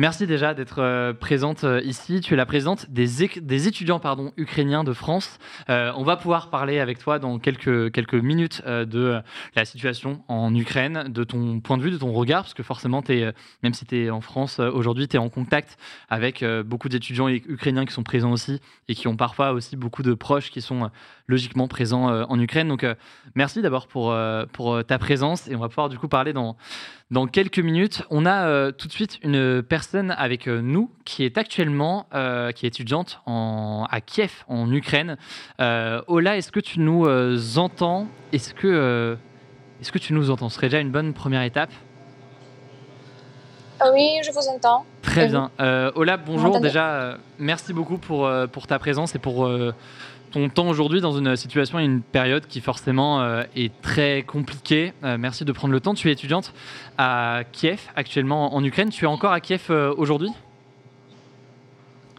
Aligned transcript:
Merci 0.00 0.26
déjà 0.26 0.54
d'être 0.54 0.78
euh, 0.78 1.12
présente 1.12 1.66
ici. 1.84 2.22
Tu 2.22 2.32
es 2.32 2.36
la 2.38 2.46
présidente 2.46 2.88
des, 2.88 3.22
étudiants 3.68 4.00
pardon, 4.00 4.32
ukrainiens 4.38 4.82
de 4.82 4.94
France. 4.94 5.38
on 5.68 6.04
va 6.04 6.16
pouvoir 6.16 6.48
parler 6.48 6.80
avec 6.80 6.98
toi 6.98 7.18
dans 7.18 7.38
quelques, 7.38 8.14
minutes 8.14 8.62
de 8.66 9.20
la 9.54 9.64
situation 9.66 10.22
en 10.26 10.54
Ukraine, 10.54 11.04
de 11.08 11.22
ton 11.22 11.60
point 11.60 11.76
de 11.76 11.82
vue, 11.82 11.90
de 11.90 11.98
ton 11.98 12.12
regard, 12.12 12.44
parce 12.44 12.54
que 12.54 12.62
forcément, 12.62 13.04
es, 13.10 13.34
même 13.62 13.74
si 13.74 13.84
tu 13.84 14.06
es 14.06 14.08
en 14.08 14.22
France 14.22 14.58
aujourd'hui, 14.58 15.06
tu 15.06 15.16
es 15.16 15.18
en 15.18 15.28
contact 15.28 15.76
avec 16.08 16.42
beaucoup 16.64 16.88
d'étudiants 16.88 17.28
ukrainiens 17.28 17.84
qui 17.84 17.92
sont 17.92 18.02
présents 18.02 18.32
aussi 18.32 18.58
et 18.88 18.94
qui 18.94 19.06
ont 19.06 19.16
parfois 19.16 19.52
aussi 19.52 19.76
beaucoup 19.76 20.02
de 20.02 20.14
proches 20.14 20.50
qui 20.50 20.60
sont 20.60 20.84
euh, 20.84 20.88
logiquement 21.28 21.68
présents 21.68 22.10
euh, 22.10 22.24
en 22.28 22.40
Ukraine. 22.40 22.68
Donc 22.68 22.82
euh, 22.82 22.94
merci 23.34 23.62
d'abord 23.62 23.86
pour, 23.86 24.14
pour 24.52 24.84
ta 24.84 24.98
présence 24.98 25.48
et 25.48 25.54
on 25.54 25.60
va 25.60 25.68
pouvoir 25.68 25.88
du 25.88 25.98
coup 25.98 26.08
parler 26.08 26.32
dans, 26.32 26.56
dans 27.10 27.26
quelques 27.26 27.60
minutes. 27.60 28.02
On 28.10 28.26
a 28.26 28.72
tout 28.72 28.88
de 28.88 28.92
suite 28.92 29.18
une 29.22 29.62
personne 29.62 29.89
avec 29.94 30.46
nous 30.46 30.90
qui 31.04 31.24
est 31.24 31.38
actuellement 31.38 32.06
qui 32.54 32.66
est 32.66 32.68
étudiante 32.68 33.20
en, 33.26 33.86
à 33.90 34.00
Kiev 34.00 34.44
en 34.48 34.70
Ukraine. 34.72 35.16
Ola, 35.58 36.36
est-ce 36.36 36.52
que 36.52 36.60
tu 36.60 36.80
nous 36.80 37.06
entends? 37.58 38.08
Est-ce 38.32 38.54
que, 38.54 39.16
est-ce 39.80 39.92
que 39.92 39.98
tu 39.98 40.12
nous 40.12 40.30
entends? 40.30 40.48
Ce 40.48 40.56
serait 40.56 40.68
déjà 40.68 40.80
une 40.80 40.90
bonne 40.90 41.12
première 41.12 41.42
étape. 41.42 41.72
Ah 43.82 43.90
oui, 43.94 44.20
je 44.22 44.30
vous 44.30 44.46
entends. 44.48 44.84
Très 45.00 45.28
bien. 45.28 45.50
Euh, 45.58 45.90
Ola, 45.94 46.18
bonjour. 46.18 46.60
Déjà, 46.60 46.90
euh, 46.90 47.16
merci 47.38 47.72
beaucoup 47.72 47.96
pour, 47.96 48.26
euh, 48.26 48.46
pour 48.46 48.66
ta 48.66 48.78
présence 48.78 49.14
et 49.14 49.18
pour 49.18 49.50
ton 50.32 50.48
temps 50.50 50.68
aujourd'hui 50.68 51.00
dans 51.00 51.12
une 51.12 51.34
situation 51.34 51.80
et 51.80 51.84
une 51.84 52.02
période 52.02 52.46
qui 52.46 52.60
forcément 52.60 53.40
est 53.56 53.72
très 53.80 54.22
compliquée. 54.22 54.92
merci 55.02 55.44
de 55.44 55.52
prendre 55.52 55.72
le 55.72 55.80
temps. 55.80 55.94
Tu 55.94 56.08
es 56.08 56.12
étudiante 56.12 56.52
à 56.98 57.42
Kiev, 57.52 57.80
actuellement 57.96 58.54
en 58.54 58.62
Ukraine. 58.62 58.90
Tu 58.90 59.06
es 59.06 59.08
encore 59.08 59.32
à 59.32 59.40
Kiev 59.40 59.70
aujourd'hui? 59.96 60.30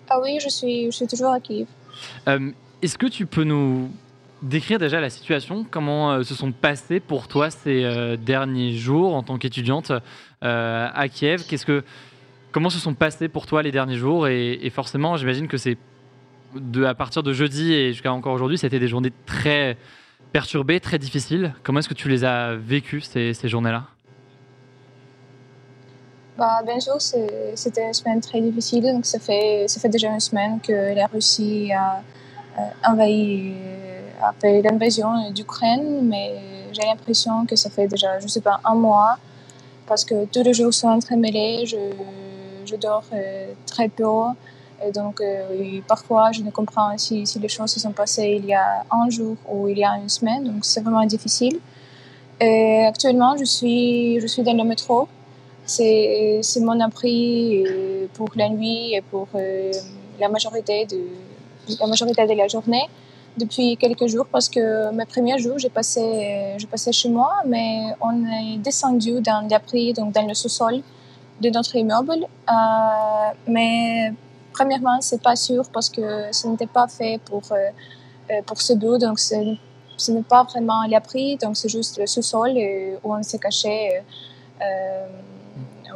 Ah 0.10 0.20
oui, 0.22 0.40
je 0.42 0.50
suis, 0.50 0.86
je 0.88 0.92
suis 0.98 1.08
toujours 1.08 1.32
à 1.32 1.40
Kiev. 1.40 1.68
Est-ce 2.82 2.98
que 2.98 3.06
tu 3.06 3.28
peux 3.28 3.44
nous 3.44 3.92
décrire 4.42 4.80
déjà 4.80 5.00
la 5.00 5.10
situation, 5.10 5.66
comment 5.70 6.24
se 6.24 6.34
sont 6.34 6.52
passés 6.52 7.00
pour 7.00 7.28
toi 7.28 7.50
ces 7.50 8.18
derniers 8.18 8.74
jours 8.74 9.16
en 9.16 9.24
tant 9.24 9.38
qu'étudiante 9.38 9.92
à 10.42 11.08
Kiev? 11.10 11.46
Qu'est-ce 11.48 11.66
que 11.66 11.84
Comment 12.52 12.70
se 12.70 12.80
sont 12.80 12.94
passés 12.94 13.30
pour 13.30 13.46
toi 13.46 13.64
les 13.64 13.72
derniers 13.72 13.96
jours? 13.96 14.28
Et, 14.28 14.70
forcément, 14.74 15.16
j'imagine 15.16 15.48
que 15.48 15.58
c'est 15.58 15.78
à 16.86 16.94
partir 16.94 17.24
de 17.24 17.32
jeudi 17.32 17.74
et 17.74 17.94
jusqu'à 17.94 18.12
encore 18.12 18.34
aujourd'hui, 18.34 18.58
c'était 18.58 18.80
des 18.80 18.90
journées 18.90 19.14
très 19.26 19.78
perturbées, 20.34 20.82
très 20.82 21.00
difficiles. 21.00 21.54
Comment 21.64 21.80
est-ce 21.80 21.88
que 21.88 21.94
tu 21.94 22.10
les 22.10 22.26
as 22.26 22.56
vécues 22.56 23.00
ces, 23.00 23.34
journées-là? 23.46 23.86
Bah, 26.38 26.62
Bien 26.66 26.82
sûr, 26.82 27.00
c'était 27.00 27.88
une 27.88 27.94
semaine 27.94 28.20
très 28.20 28.42
difficile. 28.42 28.84
Donc 28.84 29.06
ça 29.06 29.20
fait 29.20 29.68
déjà 29.90 30.10
une 30.10 30.20
semaine 30.20 30.60
que 30.60 30.94
la 30.94 31.08
Russie 31.08 31.72
a 31.72 32.04
envahi, 32.86 33.54
a 34.22 34.34
fait 34.40 34.62
l'invasion 34.62 35.32
d'Ukraine, 35.32 36.02
mais 36.04 36.36
j'ai 36.72 36.84
l'impression 36.84 37.46
que 37.46 37.56
ça 37.56 37.70
fait 37.70 37.88
déjà, 37.88 38.20
je 38.20 38.28
sais 38.28 38.42
pas, 38.42 38.60
un 38.64 38.76
mois 38.76 39.18
parce 39.88 40.06
que 40.06 40.26
tous 40.26 40.44
les 40.44 40.54
jours 40.54 40.74
sont 40.74 40.88
entremêlés. 40.88 41.66
Je, 41.66 41.78
je 42.66 42.76
dors 42.76 43.04
euh, 43.14 43.54
très 43.66 43.90
peu. 43.90 44.04
Donc, 44.96 45.22
euh, 45.22 45.80
parfois, 45.88 46.32
je 46.32 46.42
ne 46.42 46.50
comprends 46.50 46.98
si, 46.98 47.28
si 47.28 47.38
les 47.40 47.48
choses 47.48 47.70
se 47.70 47.80
sont 47.80 47.92
passées 47.92 48.40
il 48.42 48.46
y 48.48 48.54
a 48.54 48.84
un 48.90 49.10
jour 49.10 49.36
ou 49.48 49.68
il 49.68 49.78
y 49.78 49.84
a 49.84 49.94
une 49.98 50.10
semaine. 50.10 50.44
Donc, 50.44 50.66
c'est 50.66 50.82
vraiment 50.82 51.06
difficile. 51.06 51.60
Actuellement, 52.92 53.38
je 53.38 53.46
suis, 53.46 54.20
je 54.20 54.26
suis 54.26 54.42
dans 54.42 54.58
le 54.62 54.64
métro. 54.64 55.08
C'est 55.66 56.42
mon 56.62 56.80
abri 56.80 57.64
euh, 57.68 58.08
pour 58.16 58.30
la 58.36 58.50
nuit 58.50 58.96
et 58.96 59.02
pour 59.02 59.28
la, 60.20 60.30
majorité 60.30 60.86
de, 60.86 61.02
la 61.80 61.86
majorité 61.86 62.26
de 62.26 62.34
la 62.34 62.48
journée 62.48 62.88
depuis 63.38 63.78
quelques 63.78 64.08
jours 64.08 64.26
parce 64.32 64.50
que 64.50 64.92
mes 64.92 65.06
premiers 65.06 65.38
jours, 65.40 65.58
j'ai 65.58 65.70
passé, 65.70 66.56
je 66.58 66.66
passais 66.68 66.92
chez 66.92 67.10
moi, 67.10 67.32
mais 67.46 67.94
on 68.02 68.26
est 68.26 68.58
descendu 68.58 69.22
dans 69.22 69.48
l'abri, 69.50 69.94
donc 69.94 70.14
dans 70.14 70.28
le 70.28 70.34
sous-sol 70.34 70.82
de 71.42 71.50
notre 71.50 71.76
immeuble. 71.76 72.26
Euh, 72.50 72.54
mais 73.48 74.14
premièrement, 74.54 75.00
c'est 75.02 75.22
pas 75.22 75.36
sûr 75.36 75.64
parce 75.74 75.90
que 75.90 76.32
ce 76.32 76.48
n'était 76.48 76.68
pas 76.68 76.88
fait 76.88 77.20
pour, 77.26 77.44
euh, 77.52 77.56
euh, 78.32 78.42
pour 78.46 78.62
ce 78.62 78.74
but, 78.74 79.00
donc 79.00 79.20
ce 79.20 80.12
n'est 80.12 80.24
pas 80.24 80.44
vraiment 80.44 80.84
l'abri, 80.88 81.38
donc 81.38 81.58
c'est 81.58 81.70
juste 81.70 81.98
le 82.00 82.08
sous-sol 82.08 82.52
où 83.04 83.14
on 83.14 83.24
s'est 83.24 83.40
caché 83.40 84.02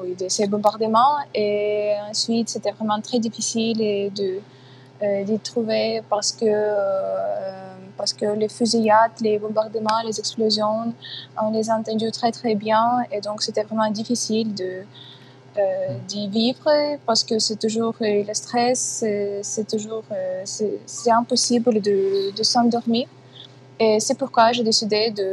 oui, 0.02 0.16
de 0.16 0.28
ces 0.28 0.48
bombardements. 0.48 1.18
Et 1.34 1.94
ensuite, 2.10 2.50
c'était 2.50 2.72
vraiment 2.72 3.00
très 3.02 3.20
difficile 3.20 3.78
de 3.78 4.40
d'y 5.02 5.40
trouver 5.40 6.02
parce 6.10 6.32
que 6.32 6.46
parce 7.98 8.14
que 8.14 8.26
les 8.26 8.50
fusillades, 8.50 9.20
les 9.22 9.40
bombardements, 9.40 10.02
les 10.06 10.20
explosions, 10.20 10.94
on 11.42 11.52
les 11.52 11.70
a 11.70 11.76
entendus 11.76 12.12
très 12.12 12.32
très 12.32 12.56
bien 12.56 13.04
et 13.12 13.22
donc 13.22 13.42
c'était 13.42 13.64
vraiment 13.64 13.90
difficile 13.90 14.54
de 14.54 14.84
euh, 15.58 15.98
d'y 16.10 16.28
vivre 16.28 16.70
parce 17.06 17.24
que 17.24 17.40
c'est 17.40 17.56
toujours 17.56 17.96
euh, 18.02 18.24
le 18.28 18.34
stress, 18.34 19.06
c'est 19.42 19.68
toujours 19.68 20.04
euh, 20.12 20.44
c'est 20.44 21.12
impossible 21.12 21.80
de, 21.80 22.36
de 22.36 22.44
s'endormir. 22.44 23.08
Et 23.80 24.02
c'est 24.02 24.18
pourquoi 24.18 24.52
j'ai 24.52 24.64
décidé 24.64 25.12
de 25.12 25.24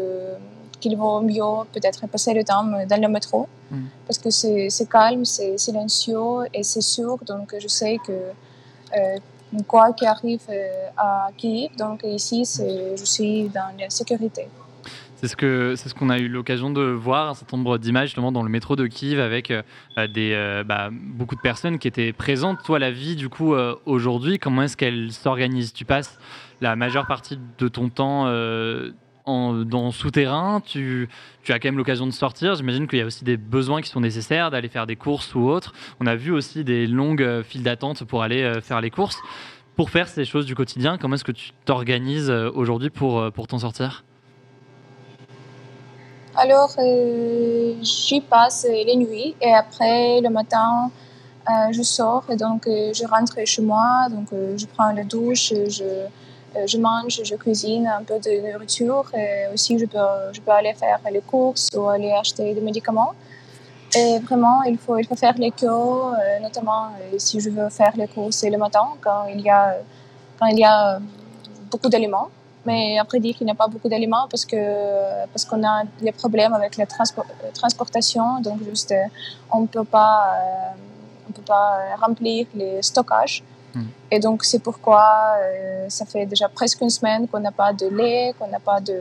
qu'il 0.79 0.97
vaut 0.97 1.21
mieux 1.21 1.65
peut-être 1.73 2.07
passer 2.07 2.35
le 2.35 2.45
temps 2.45 2.65
dans 2.65 3.01
le 3.01 3.09
métro 3.09 3.49
mm. 3.73 3.87
parce 4.07 4.19
que 4.19 4.31
c'est 4.31 4.89
calme, 4.89 5.25
c'est 5.25 5.59
silencieux 5.59 6.47
et 6.55 6.63
c'est 6.63 6.87
sûr. 6.95 7.19
Donc 7.27 7.57
je 7.59 7.67
sais 7.67 7.99
que 8.07 8.17
quoi 9.67 9.93
qu'il 9.93 10.09
arrive 10.09 10.41
à 10.97 11.29
Kiev, 11.37 11.77
donc 11.77 12.03
ici 12.05 12.45
je 12.45 13.05
suis 13.05 13.49
dans 13.49 13.75
la 13.79 13.91
sécurité. 13.91 14.49
C'est 15.23 15.29
ce 15.29 15.37
que 15.37 15.75
c'est 15.77 15.89
ce 15.89 15.95
qu'on 15.95 16.11
a 16.11 16.19
eu 16.19 16.27
l'occasion 16.27 16.71
de 16.71 16.83
voir 16.83 17.29
un 17.29 17.35
certain 17.35 17.57
nombre 17.57 17.79
d'images 17.79 18.09
justement 18.09 18.33
dans 18.33 18.43
le 18.43 18.49
métro 18.49 18.75
de 18.75 18.89
Kiev 18.89 19.21
avec 19.21 19.53
euh, 19.53 19.63
des 20.13 20.33
euh, 20.33 20.65
bah, 20.65 20.89
beaucoup 20.91 21.37
de 21.37 21.41
personnes 21.41 21.79
qui 21.79 21.87
étaient 21.87 22.13
présentes. 22.13 22.59
Toi, 22.65 22.81
la 22.81 22.91
vie 22.91 23.15
du 23.15 23.29
coup 23.29 23.55
euh, 23.55 23.77
aujourd'hui, 23.87 24.41
comment 24.41 24.63
est-ce 24.63 24.77
qu'elle 24.77 25.13
s'organise? 25.13 25.73
Tu 25.73 25.85
passes 25.85 26.19
la 26.61 26.75
majeure 26.75 27.07
partie 27.07 27.39
de 27.57 27.69
ton 27.69 27.89
temps 27.89 28.27
en, 29.25 29.55
dans 29.55 29.91
souterrain. 29.91 30.63
Tu, 30.65 31.09
as 31.49 31.59
quand 31.59 31.69
même 31.69 31.79
l'occasion 31.79 32.07
de 32.07 32.13
sortir. 32.13 32.55
J'imagine 32.55 32.87
qu'il 32.87 32.99
y 32.99 33.03
a 33.03 33.07
aussi 33.07 33.25
des 33.25 33.37
besoins 33.37 33.81
qui 33.83 33.89
sont 33.89 34.01
nécessaires 34.01 34.51
d'aller 34.51 34.69
faire 34.69 34.87
des 34.87 34.97
courses 34.97 35.35
ou 35.35 35.49
autres. 35.49 35.73
On 36.01 36.07
a 36.07 36.15
vu 36.15 36.33
aussi 36.33 36.65
des 36.65 36.87
longues 36.87 37.43
files 37.43 37.63
d'attente 37.63 38.05
pour 38.05 38.23
aller 38.23 38.61
faire 38.63 38.81
les 38.81 38.91
courses. 38.91 39.19
Pour 39.77 39.91
faire 39.91 40.09
ces 40.09 40.25
choses 40.25 40.45
du 40.45 40.55
quotidien, 40.55 40.99
comment 40.99 41.15
est-ce 41.15 41.25
que 41.25 41.33
tu 41.33 41.53
t'organises 41.65 42.31
aujourd'hui 42.31 42.91
pour, 42.91 43.33
pour 43.33 43.47
t'en 43.47 43.59
sortir? 43.59 44.05
Alors, 46.35 46.75
euh, 46.79 47.75
j'y 47.83 48.21
passe 48.23 48.67
les 48.69 48.97
nuits 48.97 49.35
et 49.41 49.53
après, 49.53 50.21
le 50.23 50.31
matin, 50.31 50.91
euh, 51.49 51.73
je 51.73 51.83
sors 51.83 52.25
et 52.31 52.37
donc 52.37 52.67
euh, 52.67 52.93
je 52.95 53.07
rentre 53.07 53.37
chez 53.45 53.61
moi. 53.61 54.07
Donc, 54.11 54.29
je 54.33 54.67
prends 54.67 54.93
la 54.93 55.05
douche, 55.05 55.53
je, 55.69 56.07
je 56.67 56.79
mange, 56.79 57.21
je 57.25 57.35
cuisine 57.37 57.87
un 57.87 58.03
peu 58.03 58.19
de 58.19 58.53
nourriture. 58.53 59.05
Et 59.15 59.53
aussi, 59.53 59.79
je 59.79 59.87
peux, 59.87 59.99
je 60.33 60.41
peux 60.41 60.51
aller 60.51 60.75
faire 60.75 61.01
les 61.11 61.21
courses 61.21 61.69
ou 61.75 61.89
aller 61.89 62.13
acheter 62.13 62.55
des 62.55 62.61
médicaments. 62.61 63.13
Et 63.95 64.19
vraiment, 64.21 64.63
il 64.63 64.79
faut, 64.79 64.97
il 64.97 65.07
faut 65.07 65.17
faire 65.17 65.37
les 65.37 65.51
cours, 65.51 66.15
notamment 66.41 66.89
si 67.19 67.41
je 67.41 67.51
veux 67.51 67.69
faire 67.69 67.95
les 67.97 68.09
courses 68.09 68.43
le 68.45 68.57
matin, 68.57 68.87
quand 69.03 69.27
il 69.27 69.41
y 69.43 69.51
a, 69.51 69.77
quand 70.39 70.47
il 70.47 70.59
y 70.59 70.65
a 70.65 70.99
beaucoup 71.71 71.89
d'aliments. 71.89 72.29
Mais 72.65 72.99
après 72.99 73.19
dire 73.19 73.35
qu'il 73.37 73.47
n'y 73.47 73.51
a 73.51 73.57
pas 73.57 73.67
beaucoup 73.67 73.89
d'aliments 73.89 74.27
parce 74.31 74.45
que 74.45 74.63
parce 75.33 75.45
qu'on 75.45 75.63
a 75.65 75.83
des 76.01 76.13
problèmes 76.13 76.55
avec 76.55 76.77
la 76.77 76.87
transportation, 77.61 78.41
donc 78.41 78.63
juste 78.71 78.93
euh, 78.93 79.05
on 79.51 79.67
peut 79.67 79.85
pas 79.85 80.15
euh, 80.37 81.29
on 81.29 81.33
peut 81.33 81.49
pas 81.55 81.97
remplir 82.01 82.47
les 82.55 82.81
stockages. 82.83 83.43
Hmm. 83.75 83.87
Et 84.11 84.19
donc, 84.19 84.45
c'est 84.45 84.59
pourquoi 84.59 85.05
ça 85.89 86.05
fait 86.05 86.27
déjà 86.27 86.49
presque 86.49 86.81
une 86.81 86.91
semaine 86.91 87.27
qu'on 87.29 87.41
n'a 87.41 87.53
pas 87.53 87.73
de 87.73 87.87
lait, 87.87 88.35
qu'on 88.39 88.49
n'a 88.49 88.61
pas 88.61 88.81
de, 88.81 88.99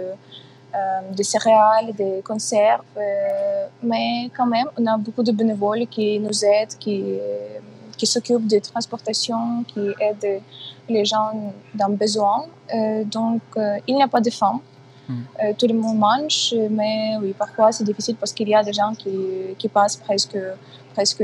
de 1.17 1.23
céréales, 1.23 1.93
des 1.93 2.21
conserves. 2.23 2.85
mais 3.83 4.29
quand 4.35 4.45
même, 4.45 4.67
on 4.77 4.85
a 4.85 4.97
beaucoup 4.97 5.23
de 5.23 5.31
bénévoles 5.31 5.87
qui 5.87 6.19
nous 6.19 6.45
aident, 6.45 6.75
qui, 6.79 7.03
qui 7.97 8.07
s'occupent 8.07 8.47
de 8.47 8.59
transportation, 8.59 9.63
qui 9.67 9.83
aident 9.99 10.41
les 10.87 11.03
gens 11.03 11.31
dans 11.75 11.89
le 11.89 11.97
besoin. 11.97 12.45
donc, 13.05 13.41
il 13.87 13.95
n'y 13.95 14.03
a 14.03 14.07
pas 14.07 14.21
de 14.21 14.29
faim. 14.29 14.61
Euh, 15.43 15.53
tout 15.57 15.67
le 15.67 15.73
monde 15.73 15.97
mange, 15.97 16.55
mais 16.69 17.17
oui, 17.21 17.33
parfois 17.37 17.71
c'est 17.71 17.83
difficile 17.83 18.15
parce 18.15 18.31
qu'il 18.31 18.49
y 18.49 18.55
a 18.55 18.63
des 18.63 18.73
gens 18.73 18.93
qui, 18.93 19.11
qui 19.57 19.67
passent 19.67 19.97
presque, 19.97 20.37
presque 20.93 21.23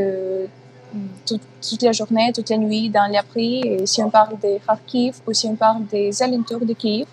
toute, 1.26 1.82
la 1.82 1.92
journée, 1.92 2.32
toute 2.34 2.50
la 2.50 2.58
nuit 2.58 2.90
dans 2.90 3.12
l'abri. 3.12 3.62
Et 3.62 3.86
si 3.86 4.02
on 4.02 4.10
parle 4.10 4.40
de 4.40 4.58
Kharkiv 4.66 5.16
ou 5.28 5.34
si 5.34 5.48
on 5.48 5.56
parle 5.56 5.86
des 5.86 6.22
alentours 6.22 6.66
de 6.66 6.74
Kiev, 6.74 7.08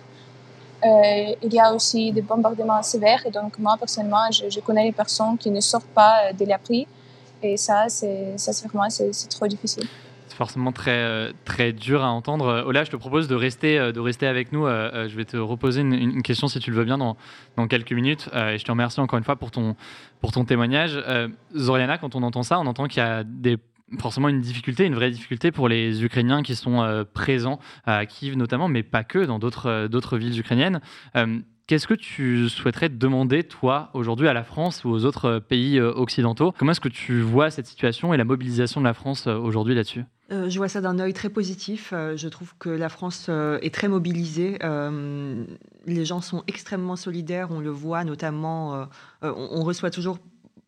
euh, 0.83 1.33
il 1.41 1.53
y 1.53 1.59
a 1.59 1.73
aussi 1.73 2.11
des 2.11 2.21
bombardements 2.21 2.83
sévères. 2.83 3.25
Et 3.25 3.31
donc, 3.31 3.57
moi, 3.59 3.75
personnellement, 3.77 4.29
je, 4.31 4.59
connais 4.59 4.83
les 4.83 4.91
personnes 4.91 5.37
qui 5.37 5.49
ne 5.49 5.59
sortent 5.59 5.93
pas 5.93 6.33
de 6.33 6.45
l'abri. 6.45 6.87
Et 7.41 7.57
ça, 7.57 7.85
c'est 7.89 8.35
vraiment 8.67 8.89
c'est 8.89 9.29
trop 9.29 9.47
difficile 9.47 9.87
forcément 10.35 10.71
très, 10.71 10.91
euh, 10.91 11.31
très 11.45 11.73
dur 11.73 12.03
à 12.03 12.09
entendre. 12.09 12.47
Euh, 12.47 12.63
Ola, 12.63 12.83
je 12.83 12.91
te 12.91 12.95
propose 12.95 13.27
de 13.27 13.35
rester, 13.35 13.79
euh, 13.79 13.91
de 13.91 13.99
rester 13.99 14.27
avec 14.27 14.51
nous. 14.51 14.65
Je 14.65 15.15
vais 15.15 15.25
te 15.25 15.37
reposer 15.37 15.81
une, 15.81 16.21
question, 16.21 16.47
si 16.47 16.59
tu 16.59 16.71
le 16.71 16.77
veux 16.77 16.85
bien, 16.85 16.97
dans, 16.97 17.17
dans 17.57 17.67
quelques 17.67 17.91
minutes. 17.91 18.29
Et 18.33 18.57
je 18.57 18.63
te 18.63 18.71
remercie 18.71 18.99
encore 18.99 19.17
une 19.17 19.23
fois 19.23 19.35
pour 19.35 19.51
ton, 19.51 19.75
pour 20.21 20.31
ton 20.31 20.45
témoignage. 20.45 21.01
Zoriana, 21.55 21.97
quand 21.97 22.15
on 22.15 22.23
entend 22.23 22.43
ça, 22.43 22.59
on 22.59 22.67
entend 22.67 22.87
qu'il 22.87 23.01
y 23.01 23.05
a 23.05 23.23
forcément 23.99 24.29
une 24.29 24.41
difficulté, 24.41 24.85
une 24.85 24.95
vraie 24.95 25.11
difficulté 25.11 25.51
pour 25.51 25.69
les 25.69 26.03
Ukrainiens 26.03 26.41
qui 26.43 26.55
sont 26.55 27.05
présents 27.13 27.59
à 27.85 28.05
Kiev 28.05 28.35
notamment, 28.35 28.67
mais 28.67 28.83
pas 28.83 29.03
que, 29.03 29.19
dans 29.19 29.39
d'autres 29.39 30.17
villes 30.17 30.39
ukrainiennes. 30.39 30.81
Qu'est-ce 31.67 31.87
que 31.87 31.95
tu 31.95 32.49
souhaiterais 32.49 32.89
demander, 32.89 33.43
toi, 33.43 33.89
aujourd'hui, 33.93 34.27
à 34.27 34.33
la 34.33 34.43
France 34.43 34.83
ou 34.83 34.89
aux 34.89 35.05
autres 35.05 35.39
pays 35.39 35.79
occidentaux? 35.79 36.53
Comment 36.57 36.71
est-ce 36.71 36.81
que 36.81 36.89
tu 36.89 37.21
vois 37.21 37.49
cette 37.49 37.67
situation 37.67 38.13
et 38.13 38.17
la 38.17 38.25
mobilisation 38.25 38.81
de 38.81 38.85
la 38.85 38.93
France 38.93 39.27
aujourd'hui 39.27 39.75
là-dessus? 39.75 40.05
Euh, 40.31 40.49
je 40.49 40.57
vois 40.57 40.67
ça 40.67 40.81
d'un 40.81 40.97
œil 40.99 41.13
très 41.13 41.29
positif. 41.29 41.91
Euh, 41.93 42.17
je 42.17 42.27
trouve 42.27 42.53
que 42.57 42.69
la 42.69 42.89
France 42.89 43.27
euh, 43.29 43.59
est 43.61 43.73
très 43.73 43.87
mobilisée. 43.87 44.57
les 45.85 46.05
gens 46.05 46.21
sont 46.21 46.43
extrêmement 46.47 46.95
solidaires. 46.95 47.49
On 47.51 47.59
le 47.59 47.69
voit 47.69 48.03
notamment. 48.03 48.87
On, 49.21 49.63
reçoit 49.63 49.91
toujours 49.91 50.17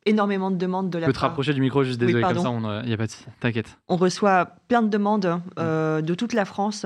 énormément 0.06 0.52
de 0.52 0.58
demandes 0.58 0.90
de 0.90 1.00
la. 1.00 1.08
Tu 1.08 1.12
peux 1.12 1.14
te 1.14 1.20
rapprocher 1.20 1.54
du 1.54 1.62
micro, 1.62 1.84
juste 1.84 2.00
désolé, 2.00 2.22
comme 2.22 2.38
ça, 2.38 2.82
il 2.84 2.88
n'y 2.88 2.94
a 2.94 2.98
pas 2.98 3.08
de. 3.08 3.12
T'inquiète. 3.40 3.78
On 3.88 3.96
reçoit 3.96 4.46
plein 4.68 4.84
de 4.84 4.90
demandes 4.90 5.42
de 5.58 6.14
toute 6.14 6.34
la 6.34 6.46
France, 6.46 6.86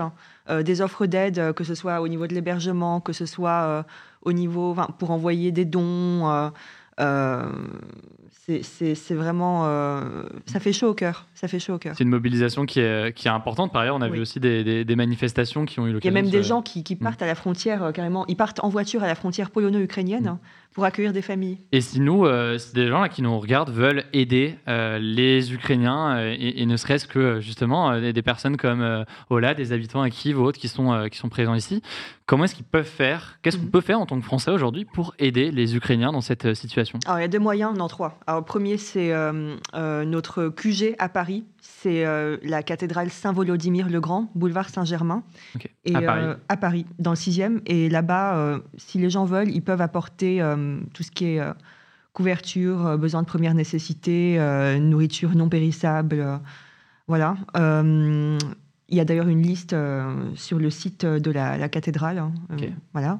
des 0.49 0.81
offres 0.81 1.05
d'aide, 1.05 1.53
que 1.53 1.63
ce 1.63 1.75
soit 1.75 1.99
au 1.99 2.07
niveau 2.07 2.27
de 2.27 2.33
l'hébergement, 2.33 3.01
que 3.01 3.13
ce 3.13 3.25
soit 3.25 3.85
au 4.21 4.31
niveau. 4.31 4.75
pour 4.97 5.11
envoyer 5.11 5.51
des 5.51 5.65
dons. 5.65 6.51
C'est 8.47 9.13
vraiment. 9.13 9.65
ça 10.45 10.59
fait 10.59 10.73
chaud 10.73 10.89
au 10.89 10.93
cœur. 10.93 11.27
Ça 11.41 11.47
fait 11.47 11.59
chaud 11.59 11.73
au 11.73 11.77
cœur. 11.79 11.95
C'est 11.97 12.03
une 12.03 12.09
mobilisation 12.09 12.67
qui 12.67 12.79
est, 12.79 13.15
qui 13.15 13.27
est 13.27 13.31
importante. 13.31 13.71
Par 13.71 13.81
ailleurs, 13.81 13.95
on 13.95 14.01
a 14.01 14.09
vu 14.09 14.19
aussi 14.19 14.39
des, 14.39 14.85
des, 14.85 14.95
manifestations 14.95 15.65
qui 15.65 15.79
ont 15.79 15.87
eu 15.87 15.93
l'occasion. 15.93 16.11
Il 16.11 16.15
y 16.15 16.19
a 16.19 16.21
même 16.21 16.31
des 16.31 16.43
gens 16.43 16.61
qui, 16.61 16.83
qui 16.83 16.95
partent 16.95 17.21
mm. 17.21 17.23
à 17.23 17.27
la 17.27 17.35
frontière, 17.35 17.83
euh, 17.83 17.91
carrément. 17.91 18.25
Ils 18.27 18.35
partent 18.35 18.63
en 18.63 18.69
voiture 18.69 19.03
à 19.03 19.07
la 19.07 19.15
frontière 19.15 19.49
polono-ukrainienne. 19.49 20.25
Mm. 20.25 20.39
pour 20.73 20.85
accueillir 20.85 21.11
des 21.11 21.21
familles. 21.21 21.57
Et 21.71 21.81
si 21.81 21.99
nous, 21.99 22.25
euh, 22.25 22.57
si 22.57 22.73
des 22.73 22.87
gens 22.87 23.01
là 23.01 23.09
qui 23.09 23.21
nous 23.21 23.37
regardent 23.39 23.71
veulent 23.71 24.05
aider 24.13 24.55
euh, 24.67 24.99
les 24.99 25.53
Ukrainiens 25.53 26.31
et, 26.31 26.65
ne 26.65 26.77
serait-ce 26.77 27.07
que 27.07 27.41
justement 27.41 27.99
des, 27.99 28.21
personnes 28.21 28.55
comme 28.55 29.05
Ola, 29.29 29.53
des 29.53 29.73
habitants 29.73 30.01
à 30.01 30.09
Kiev 30.09 30.39
ou 30.39 30.43
autres 30.43 30.59
qui 30.59 30.69
sont, 30.69 31.09
qui 31.11 31.17
sont 31.17 31.27
présents 31.27 31.55
ici, 31.55 31.81
comment 32.25 32.45
est-ce 32.45 32.55
qu'ils 32.55 32.65
peuvent 32.65 32.85
faire 32.85 33.39
Qu'est-ce 33.41 33.57
qu'on 33.57 33.65
mm. 33.65 33.71
peut 33.71 33.81
faire 33.81 33.99
en 33.99 34.05
tant 34.05 34.17
que 34.17 34.25
Français 34.25 34.51
aujourd'hui 34.51 34.85
pour 34.85 35.13
aider 35.19 35.51
les 35.51 35.75
Ukrainiens 35.75 36.11
dans 36.11 36.21
cette 36.21 36.53
situation 36.53 36.90
Alors 37.05 37.19
il 37.19 37.21
y 37.21 37.25
a 37.25 37.29
deux 37.29 37.39
moyens, 37.39 37.77
non 37.77 37.87
trois. 37.87 38.19
Alors 38.27 38.41
le 38.41 38.45
premier 38.45 38.77
c'est 38.77 39.13
notre 39.73 40.49
QG 40.49 40.95
à 40.99 41.09
Paris 41.09 41.45
c'est 41.81 42.05
euh, 42.05 42.37
la 42.43 42.61
cathédrale 42.61 43.09
Saint-Volodymyr 43.09 43.89
le 43.89 43.99
Grand, 43.99 44.29
boulevard 44.35 44.69
Saint-Germain, 44.69 45.23
et 45.83 45.95
à 45.95 46.01
Paris. 46.01 46.23
Euh, 46.23 46.35
à 46.47 46.57
Paris, 46.57 46.85
dans 46.99 47.09
le 47.09 47.15
6e. 47.15 47.61
Et 47.65 47.89
là-bas, 47.89 48.35
euh, 48.35 48.59
si 48.77 48.99
les 48.99 49.09
gens 49.09 49.25
veulent, 49.25 49.49
ils 49.49 49.63
peuvent 49.63 49.81
apporter 49.81 50.43
tout 50.93 51.01
ce 51.01 51.09
qui 51.09 51.25
est 51.25 51.41
couverture, 52.13 52.97
besoins 52.99 53.21
de 53.21 53.27
première 53.27 53.55
nécessité, 53.55 54.37
nourriture 54.79 55.35
non 55.35 55.49
périssable, 55.49 56.39
voilà. 57.07 57.35
il 57.55 58.37
y 58.97 58.99
a 58.99 59.05
d'ailleurs 59.05 59.27
une 59.27 59.41
liste 59.41 59.75
sur 60.35 60.59
le 60.59 60.69
site 60.69 61.05
de 61.05 61.31
la, 61.31 61.67
cathédrale, 61.69 62.19
hein, 62.19 62.31
voilà. 62.93 63.19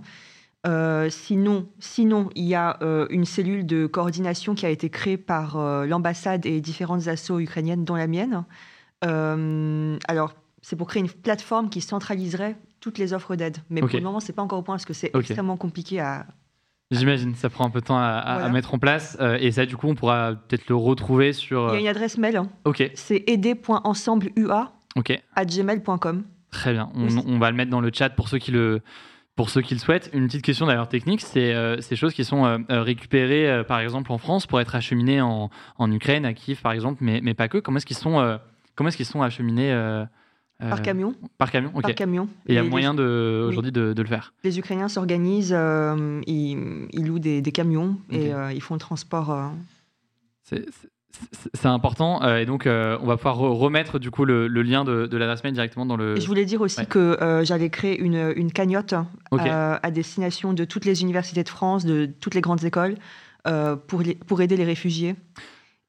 Euh, 0.67 1.09
sinon, 1.09 1.67
sinon, 1.79 2.29
il 2.35 2.45
y 2.45 2.55
a 2.55 2.77
euh, 2.81 3.07
une 3.09 3.25
cellule 3.25 3.65
de 3.65 3.87
coordination 3.87 4.53
qui 4.53 4.65
a 4.65 4.69
été 4.69 4.89
créée 4.89 5.17
par 5.17 5.57
euh, 5.57 5.85
l'ambassade 5.87 6.45
et 6.45 6.61
différentes 6.61 7.07
assos 7.07 7.39
ukrainiennes, 7.39 7.83
dont 7.83 7.95
la 7.95 8.07
mienne. 8.07 8.43
alors, 9.01 10.33
c'est 10.61 10.75
pour 10.75 10.87
créer 10.87 11.01
une 11.01 11.09
plateforme 11.09 11.69
qui 11.69 11.81
centraliserait 11.81 12.55
toutes 12.79 12.99
les 12.99 13.13
offres 13.13 13.35
d'aide. 13.35 13.57
Mais 13.69 13.81
pour 13.81 13.89
le 13.91 14.01
moment, 14.01 14.19
c'est 14.19 14.33
pas 14.33 14.43
encore 14.43 14.59
au 14.59 14.61
point 14.61 14.75
parce 14.75 14.85
que 14.85 14.93
c'est 14.93 15.11
extrêmement 15.15 15.57
compliqué 15.57 15.99
à. 15.99 16.27
J'imagine, 16.91 17.35
ça 17.35 17.49
prend 17.49 17.65
un 17.65 17.69
peu 17.69 17.79
de 17.79 17.85
temps 17.85 17.97
à, 17.97 18.49
mettre 18.49 18.73
en 18.73 18.79
place. 18.79 19.17
et 19.39 19.51
ça, 19.51 19.65
du 19.65 19.77
coup, 19.77 19.87
on 19.87 19.95
pourra 19.95 20.33
peut-être 20.35 20.67
le 20.69 20.75
retrouver 20.75 21.33
sur. 21.33 21.69
Il 21.69 21.73
y 21.73 21.77
a 21.77 21.79
une 21.79 21.87
adresse 21.87 22.17
mail. 22.19 22.37
Hein. 22.37 22.49
Ok. 22.65 22.91
C'est 22.93 23.23
aider.ensembleua 23.27 24.73
à 25.35 25.45
gmail.com. 25.45 26.23
Très 26.51 26.73
bien. 26.73 26.91
On, 26.93 27.07
on, 27.25 27.39
va 27.39 27.49
le 27.49 27.55
mettre 27.55 27.71
dans 27.71 27.79
le 27.79 27.91
chat 27.93 28.09
pour 28.09 28.27
ceux 28.27 28.37
qui 28.37 28.51
le, 28.51 28.81
pour 29.35 29.49
ceux 29.49 29.61
qui 29.61 29.73
le 29.73 29.79
souhaitent, 29.79 30.09
une 30.13 30.27
petite 30.27 30.43
question 30.43 30.65
d'ailleurs 30.65 30.89
technique, 30.89 31.21
c'est 31.21 31.53
euh, 31.53 31.79
ces 31.79 31.95
choses 31.95 32.13
qui 32.13 32.25
sont 32.25 32.45
euh, 32.45 32.57
euh, 32.69 32.83
récupérées 32.83 33.63
par 33.67 33.79
exemple 33.79 34.11
en 34.11 34.17
France 34.17 34.45
pour 34.45 34.59
être 34.59 34.75
acheminées 34.75 35.21
en, 35.21 35.49
en, 35.77 35.91
Ukraine, 35.91 36.25
à 36.25 36.33
Kiev 36.33 36.61
par 36.61 36.73
exemple, 36.73 36.99
mais, 37.01 37.21
mais 37.23 37.33
pas 37.33 37.47
que. 37.47 37.57
Comment 37.57 37.77
est-ce 37.77 37.85
qu'ils 37.85 37.97
sont, 37.97 38.39
comment 38.75 38.89
est-ce 38.89 38.97
qu'ils 38.97 39.05
sont 39.05 39.21
acheminés 39.21 39.73
par 40.59 40.83
camion. 40.83 41.15
Par 41.39 41.49
camion, 41.49 41.71
ok. 41.73 41.81
Par 41.81 41.95
camion. 41.95 42.29
Et 42.45 42.53
il 42.53 42.55
y 42.55 42.59
a 42.59 42.63
moyen 42.63 42.93
de, 42.93 43.45
aujourd'hui 43.47 43.71
de, 43.71 43.93
de, 43.93 44.01
le 44.01 44.07
faire. 44.07 44.33
Les 44.43 44.59
Ukrainiens 44.59 44.89
s'organisent, 44.89 45.55
ils, 46.27 46.87
ils, 46.91 47.05
louent 47.05 47.19
des, 47.19 47.41
des 47.41 47.51
camions 47.51 47.97
et 48.11 48.31
ils 48.53 48.61
font 48.61 48.75
le 48.75 48.79
transport. 48.79 49.53
C'est 50.43 50.65
c'est 50.69 50.89
important 51.63 52.23
euh, 52.23 52.37
et 52.37 52.45
donc 52.45 52.65
euh, 52.65 52.97
on 53.01 53.05
va 53.05 53.17
pouvoir 53.17 53.37
remettre 53.37 53.99
du 53.99 54.11
coup 54.11 54.25
le, 54.25 54.47
lien 54.47 54.83
de, 54.83 55.05
de 55.07 55.17
l'adresse 55.17 55.43
mail 55.43 55.53
directement 55.53 55.85
dans 55.85 55.97
le. 55.97 56.19
je 56.19 56.27
voulais 56.27 56.45
dire 56.45 56.61
aussi 56.61 56.85
que 56.85 56.99
euh, 57.21 57.43
j'allais 57.43 57.69
créer 57.69 57.99
une, 57.99 58.33
une 58.35 58.51
cagnotte 58.51 58.93
à 59.31 59.91
destination 59.91 60.53
de 60.53 60.65
toutes 60.65 60.85
les 60.85 61.01
universités 61.01 61.43
de 61.43 61.49
France, 61.49 61.85
de 61.85 62.05
toutes 62.19 62.35
les 62.35 62.41
grandes 62.41 62.63
écoles, 62.63 62.95
pour, 63.87 64.03
pour 64.27 64.41
aider 64.41 64.57
les 64.57 64.65
réfugiés 64.65 65.15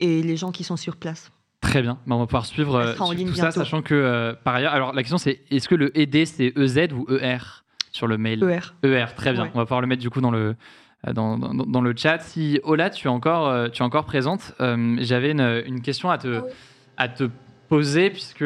et 0.00 0.22
les 0.22 0.36
gens 0.36 0.52
qui 0.52 0.64
sont 0.64 0.76
sur 0.76 0.96
place. 0.96 1.30
Très 1.60 1.82
bien, 1.82 1.98
bah, 2.06 2.16
on 2.16 2.18
va 2.18 2.26
pouvoir 2.26 2.46
suivre 2.46 2.94
tout 2.96 3.34
ça, 3.34 3.50
sachant 3.50 3.82
que 3.82 4.36
par 4.44 4.54
ailleurs, 4.54 4.72
alors 4.72 4.92
la 4.92 5.02
question 5.02 5.18
c'est 5.18 5.40
est-ce 5.50 5.68
que 5.68 5.74
le 5.74 5.96
aider 5.98 6.26
c'est 6.26 6.52
EZ 6.56 6.92
ou 6.92 7.06
ER 7.10 7.38
sur 7.92 8.06
le 8.06 8.18
mail 8.18 8.42
ER. 8.42 8.88
ER, 8.88 9.06
très 9.14 9.32
bien. 9.32 9.50
On 9.54 9.58
va 9.58 9.64
pouvoir 9.64 9.80
le 9.82 9.86
mettre 9.86 10.02
du 10.02 10.10
coup 10.10 10.20
dans 10.20 10.30
le 10.30 10.56
euh, 11.06 11.12
dans, 11.12 11.36
dans, 11.38 11.80
le 11.80 11.94
chat. 11.96 12.18
Si 12.20 12.60
Ola, 12.62 12.90
tu 12.90 13.06
es 13.08 13.10
encore, 13.10 13.48
euh, 13.48 13.68
tu 13.68 13.82
es 13.82 13.84
encore 13.84 14.04
présente, 14.04 14.54
euh, 14.60 14.96
j'avais 15.00 15.32
une, 15.32 15.62
une, 15.66 15.82
question 15.82 16.10
à 16.10 16.18
te, 16.18 16.42
ah 16.96 17.04
à 17.04 17.08
te 17.08 17.24
poser, 17.68 18.10
puisque 18.10 18.44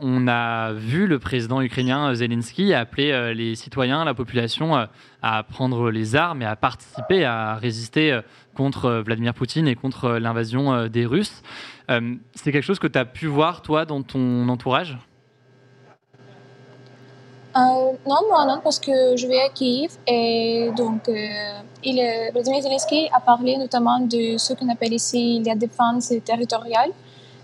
on 0.00 0.28
a 0.28 0.72
vu 0.72 1.08
le 1.08 1.18
président 1.18 1.60
ukrainien 1.60 2.14
Zelensky 2.14 2.72
appeler 2.72 3.34
les 3.34 3.56
citoyens, 3.56 4.04
la 4.04 4.14
population 4.14 4.86
à 5.20 5.42
prendre 5.42 5.90
les 5.90 6.14
armes 6.14 6.42
et 6.42 6.44
à 6.44 6.54
participer, 6.54 7.24
à 7.24 7.56
résister 7.56 8.20
contre 8.54 9.02
Vladimir 9.04 9.34
Poutine 9.34 9.66
et 9.66 9.74
contre 9.74 10.12
l'invasion 10.18 10.86
des 10.86 11.06
Russes. 11.06 11.42
C'est 11.88 12.52
quelque 12.52 12.62
chose 12.62 12.78
que 12.78 12.86
tu 12.86 13.00
as 13.00 13.04
pu 13.04 13.26
voir, 13.26 13.62
toi, 13.62 13.84
dans 13.84 14.02
ton 14.02 14.48
entourage? 14.48 14.96
Euh, 17.58 17.92
non, 18.06 18.20
moi 18.28 18.44
non, 18.46 18.60
parce 18.62 18.78
que 18.78 19.16
je 19.16 19.26
vais 19.26 19.40
à 19.40 19.48
Kiev 19.48 19.90
et 20.06 20.70
donc 20.76 21.08
euh, 21.08 21.14
il, 21.82 21.96
Vladimir 22.32 22.62
Zelensky 22.62 23.08
a 23.12 23.20
parlé 23.20 23.56
notamment 23.56 23.98
de 24.00 24.36
ce 24.36 24.52
qu'on 24.54 24.68
appelle 24.68 24.92
ici 24.92 25.42
la 25.44 25.54
défense 25.54 26.12
territoriale. 26.24 26.90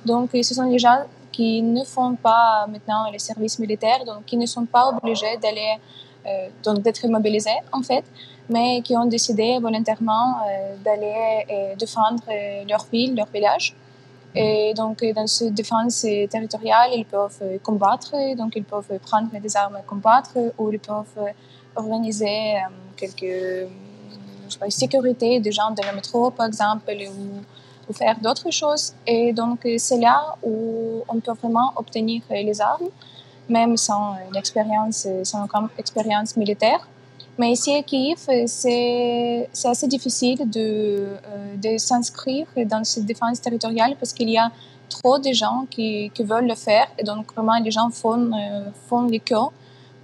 Donc 0.05 0.31
ce 0.33 0.55
sont 0.55 0.69
les 0.71 0.79
gens 0.79 1.01
qui 1.33 1.63
ne 1.63 1.83
font 1.85 2.15
pas 2.15 2.67
maintenant 2.69 3.11
le 3.13 3.19
service 3.19 3.59
militaire, 3.59 4.05
donc 4.05 4.25
qui 4.27 4.37
ne 4.37 4.47
sont 4.47 4.67
pas 4.67 4.85
obligés 4.93 5.37
d'aller, 5.43 5.73
euh, 6.27 6.49
donc 6.63 6.83
d'être 6.83 7.07
mobilisés 7.09 7.61
en 7.73 7.83
fait, 7.83 8.05
mais 8.49 8.83
qui 8.83 8.97
ont 8.97 9.07
décidé 9.07 9.59
volontairement 9.59 10.37
d'aller 10.85 11.75
défendre 11.79 12.23
leur 12.69 12.85
ville, 12.93 13.17
leur 13.17 13.27
village. 13.27 13.75
Et 14.35 14.75
donc, 14.75 15.05
dans 15.15 15.27
cette 15.27 15.55
défense 15.55 16.01
territoriale, 16.31 16.91
ils 16.95 17.07
peuvent 17.07 17.59
combattre, 17.63 18.15
donc 18.37 18.53
ils 18.57 18.65
peuvent 18.65 18.99
prendre 19.01 19.31
des 19.31 19.57
armes 19.57 19.79
et 19.81 19.87
combattre, 19.87 20.37
ou 20.59 20.73
ils 20.73 20.81
peuvent 20.81 21.33
organiser 21.77 22.57
euh, 22.57 22.69
quelques 22.97 23.69
je 24.49 24.59
sais 24.59 24.71
sécurité 24.71 25.41
des 25.41 25.53
gens 25.53 25.71
dans 25.71 25.87
le 25.89 25.95
métro, 25.95 26.31
par 26.31 26.47
exemple, 26.47 26.91
ou, 26.91 27.43
ou 27.89 27.93
faire 27.93 28.17
d'autres 28.21 28.51
choses. 28.51 28.93
Et 29.07 29.33
donc, 29.33 29.67
c'est 29.79 29.99
là 29.99 30.37
où 30.43 31.03
on 31.09 31.19
peut 31.21 31.33
vraiment 31.33 31.73
obtenir 31.77 32.23
les 32.31 32.61
armes. 32.61 32.89
même 33.49 33.77
sans 33.77 34.17
l'expérience, 34.33 35.07
sans 35.23 35.47
expérience 35.79 36.37
militaire. 36.37 36.89
Mais 37.39 37.53
ici 37.53 37.75
à 37.75 37.83
Kiev, 37.83 38.19
c'est 38.47 39.49
assez 39.65 39.89
difficile 39.89 40.49
de, 40.49 41.17
de 41.57 41.79
s'inscrire 41.79 42.47
dans 42.67 42.85
cette 42.85 43.07
défense 43.07 43.41
territoriale 43.41 43.97
parce 43.99 44.13
qu'il 44.13 44.31
y 44.31 44.39
a 44.39 44.51
trop 44.89 45.19
de 45.19 45.33
gens 45.33 45.67
qui, 45.69 46.11
qui, 46.15 46.23
veulent 46.23 46.47
le 46.47 46.55
faire 46.55 46.87
et 46.99 47.03
donc 47.03 47.35
vraiment 47.35 47.59
les 47.59 47.73
gens 47.73 47.91
font, 47.91 48.31
font 48.89 49.07
les 49.07 49.19
queues 49.19 49.51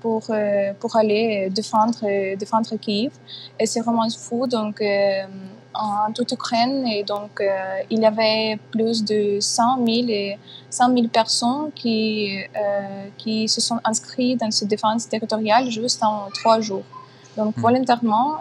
pour, 0.01 0.23
euh, 0.31 0.73
pour 0.79 0.97
aller 0.97 1.49
défendre, 1.51 2.01
défendre 2.37 2.77
Kiev. 2.77 3.13
Et 3.59 3.67
c'est 3.67 3.81
vraiment 3.81 4.09
fou. 4.11 4.47
Donc, 4.47 4.81
euh, 4.81 5.23
en 5.73 6.13
toute 6.13 6.33
Ukraine, 6.33 6.87
et 6.89 7.05
donc, 7.05 7.41
euh, 7.41 7.47
il 7.91 8.01
y 8.01 8.07
avait 8.07 8.59
plus 8.73 9.05
de 9.05 9.39
100 9.41 9.77
000, 9.77 9.89
et 10.09 10.39
100 10.69 10.95
000 10.95 11.09
personnes 11.09 11.71
qui, 11.75 12.39
qui 13.17 13.49
se 13.49 13.61
sont 13.61 13.79
inscrites 13.85 14.41
dans 14.41 14.51
cette 14.51 14.69
défense 14.69 15.09
territoriale 15.09 15.71
juste 15.71 16.03
en 16.03 16.29
trois 16.35 16.61
jours. 16.61 16.83
Donc, 17.37 17.57
hmm. 17.57 17.61
volontairement, 17.61 18.39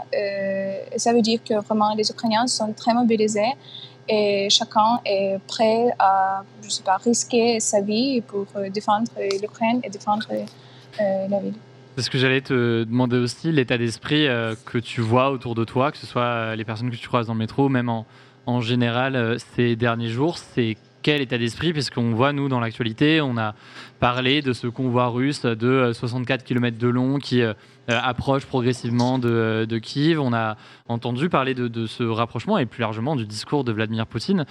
ça 0.97 1.13
veut 1.13 1.21
dire 1.21 1.39
que 1.43 1.55
vraiment 1.61 1.93
les 1.95 2.09
Ukrainiens 2.09 2.47
sont 2.47 2.73
très 2.73 2.93
mobilisés 2.93 3.53
et 4.07 4.49
chacun 4.49 4.99
est 5.05 5.37
prêt 5.47 5.93
à, 5.99 6.43
je 6.63 6.69
sais 6.69 6.83
pas, 6.83 6.97
risquer 6.97 7.59
sa 7.59 7.81
vie 7.81 8.21
pour 8.21 8.47
défendre 8.73 9.07
l'Ukraine 9.41 9.79
et 9.83 9.89
défendre 9.89 10.27
euh, 10.99 11.27
c'est 11.95 12.03
ce 12.03 12.09
que 12.09 12.17
j'allais 12.17 12.41
te 12.41 12.83
demander 12.83 13.17
aussi, 13.17 13.51
l'état 13.51 13.77
d'esprit 13.77 14.27
euh, 14.27 14.55
que 14.65 14.77
tu 14.77 15.01
vois 15.01 15.31
autour 15.31 15.55
de 15.55 15.65
toi, 15.65 15.91
que 15.91 15.97
ce 15.97 16.05
soit 16.05 16.21
euh, 16.21 16.55
les 16.55 16.63
personnes 16.63 16.89
que 16.91 16.95
tu 16.95 17.07
croises 17.07 17.27
dans 17.27 17.33
le 17.33 17.39
métro, 17.39 17.67
même 17.67 17.89
en, 17.89 18.05
en 18.45 18.61
général 18.61 19.37
ces 19.55 19.75
derniers 19.75 20.09
jours, 20.09 20.37
c'est 20.37 20.77
quel 21.01 21.21
état 21.21 21.37
d'esprit 21.37 21.73
Puisqu'on 21.73 22.11
voit, 22.13 22.33
nous, 22.33 22.49
dans 22.49 22.59
l'actualité, 22.59 23.21
on 23.21 23.37
a 23.37 23.55
parlé 23.99 24.41
de 24.41 24.53
ce 24.53 24.67
convoi 24.67 25.07
russe 25.07 25.43
de 25.45 25.91
64 25.93 26.43
km 26.43 26.77
de 26.77 26.87
long 26.87 27.17
qui 27.17 27.41
approche 27.87 28.45
progressivement 28.45 29.19
de, 29.19 29.79
Kiev. 29.81 30.19
On 30.19 30.33
a 30.33 30.57
entendu 30.87 31.29
parler 31.29 31.53
de, 31.53 31.85
ce 31.85 32.03
rapprochement 32.03 32.57
et 32.57 32.65
plus 32.65 32.81
largement 32.81 33.15
du 33.15 33.25
discours 33.25 33.63
de 33.63 33.71
Vladimir 33.71 34.07
Poutine. 34.07 34.45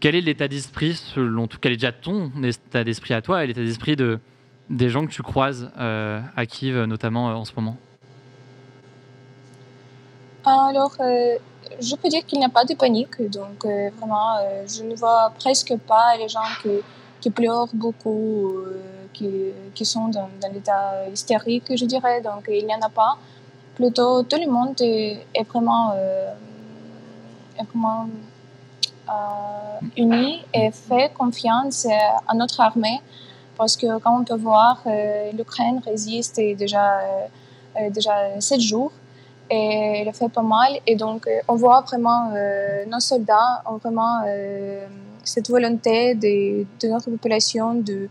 Quel 0.00 0.14
est 0.14 0.22
l'état 0.22 0.48
d'esprit, 0.48 0.94
selon 0.94 1.46
tout 1.46 1.58
Quel 1.60 1.72
est 1.72 1.76
déjà 1.76 1.92
ton 1.92 2.32
état 2.42 2.84
d'esprit 2.84 3.12
à 3.12 3.20
toi 3.20 3.44
et 3.44 3.46
l'état 3.46 3.60
d'esprit 3.60 3.96
de, 3.96 4.18
des 4.70 4.88
gens 4.88 5.04
que 5.04 5.12
tu 5.12 5.22
croises 5.22 5.70
euh, 5.78 6.20
à 6.36 6.46
Kiev, 6.46 6.84
notamment 6.84 7.30
euh, 7.30 7.34
en 7.34 7.44
ce 7.44 7.52
moment? 7.54 7.76
Alors, 10.46 10.96
euh, 11.00 11.36
je 11.78 11.94
peux 11.96 12.08
dire 12.08 12.24
qu'il 12.26 12.38
n'y 12.38 12.44
a 12.44 12.48
pas 12.48 12.64
de 12.64 12.74
panique. 12.74 13.20
Donc, 13.30 13.64
vraiment, 13.64 14.38
je 14.66 14.82
ne 14.82 14.94
vois 14.96 15.32
presque 15.38 15.76
pas 15.86 16.16
les 16.18 16.28
gens 16.28 16.50
qui, 16.62 16.70
qui 17.20 17.30
pleurent 17.30 17.68
beaucoup, 17.72 18.52
qui, 19.12 19.28
qui, 19.74 19.84
sont 19.84 20.08
dans, 20.08 20.28
l'état 20.52 21.08
hystérique, 21.12 21.76
je 21.76 21.84
dirais. 21.84 22.20
Donc, 22.20 22.48
il 22.48 22.66
n'y 22.66 22.74
en 22.74 22.80
a 22.80 22.88
pas. 22.88 23.18
Plutôt, 23.74 24.22
tout 24.22 24.38
le 24.38 24.50
monde 24.50 24.80
est, 24.80 25.24
vraiment, 25.48 25.94
est 27.58 27.64
vraiment 27.72 28.08
uni 29.96 30.42
et 30.54 30.70
fait 30.70 31.12
confiance 31.14 31.86
à 32.26 32.34
notre 32.34 32.60
armée 32.60 33.00
parce 33.60 33.76
que 33.76 33.98
comme 33.98 34.20
on 34.22 34.24
peut 34.24 34.36
voir, 34.36 34.80
euh, 34.86 35.32
l'Ukraine 35.32 35.82
résiste 35.84 36.36
déjà, 36.36 37.00
euh, 37.00 37.26
euh, 37.76 37.90
déjà 37.90 38.40
7 38.40 38.58
jours 38.58 38.90
et 39.50 40.04
elle 40.06 40.12
fait 40.14 40.28
pas 40.28 40.42
mal. 40.42 40.72
Et 40.86 40.96
donc, 40.96 41.28
on 41.48 41.56
voit 41.56 41.80
vraiment 41.82 42.30
nos 42.86 43.00
soldats 43.00 43.62
ont 43.66 43.76
vraiment 43.76 44.22
cette 45.24 45.48
volonté 45.50 46.14
de, 46.14 46.88
notre 46.88 47.10
population 47.10 47.74
de 47.74 48.08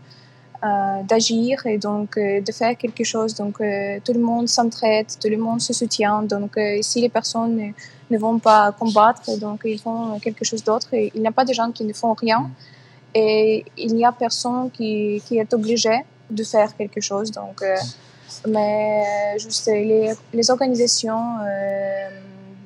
d'agir 1.08 1.64
et 1.64 1.78
donc 1.78 2.18
de 2.18 2.52
faire 2.52 2.76
quelque 2.76 3.04
chose. 3.04 3.34
Donc, 3.34 3.56
tout 4.04 4.12
le 4.12 4.20
monde 4.20 4.48
s'entraide, 4.48 5.06
tout 5.20 5.28
le 5.28 5.38
monde 5.38 5.60
se 5.62 5.72
soutient. 5.72 6.22
Donc, 6.22 6.58
si 6.82 7.00
les 7.00 7.08
personnes 7.08 7.72
ne, 8.10 8.18
vont 8.18 8.38
pas 8.38 8.72
combattre, 8.72 9.38
donc 9.38 9.62
ils 9.64 9.80
font 9.80 10.18
quelque 10.20 10.44
chose 10.44 10.62
d'autre. 10.62 10.88
Il 10.92 11.22
n'y 11.22 11.26
a 11.26 11.32
pas 11.32 11.46
de 11.46 11.54
gens 11.54 11.70
qui 11.72 11.84
ne 11.84 11.94
font 11.94 12.12
rien. 12.12 12.50
Et 13.14 13.64
il 13.76 13.94
n'y 13.94 14.04
a 14.04 14.12
personne 14.12 14.70
qui, 14.70 15.22
qui, 15.26 15.38
est 15.38 15.52
obligé 15.52 16.04
de 16.30 16.44
faire 16.44 16.76
quelque 16.76 17.00
chose. 17.00 17.30
Donc, 17.30 17.62
euh, 17.62 17.76
mais 18.48 19.38
juste 19.38 19.66
les, 19.66 20.12
les 20.32 20.50
organisations 20.50 21.36
euh, 21.40 22.08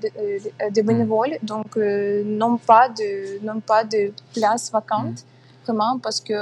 de, 0.02 0.08
euh, 0.18 0.70
de, 0.70 0.82
bénévoles 0.82 1.36
donc 1.42 1.76
n'ont 1.76 2.58
pas 2.58 2.88
de 2.88 3.44
n'ont 3.44 3.60
pas 3.60 3.84
de 3.84 4.12
place 4.34 4.70
vacante 4.70 5.18
vraiment 5.64 5.98
parce 5.98 6.20
que 6.20 6.40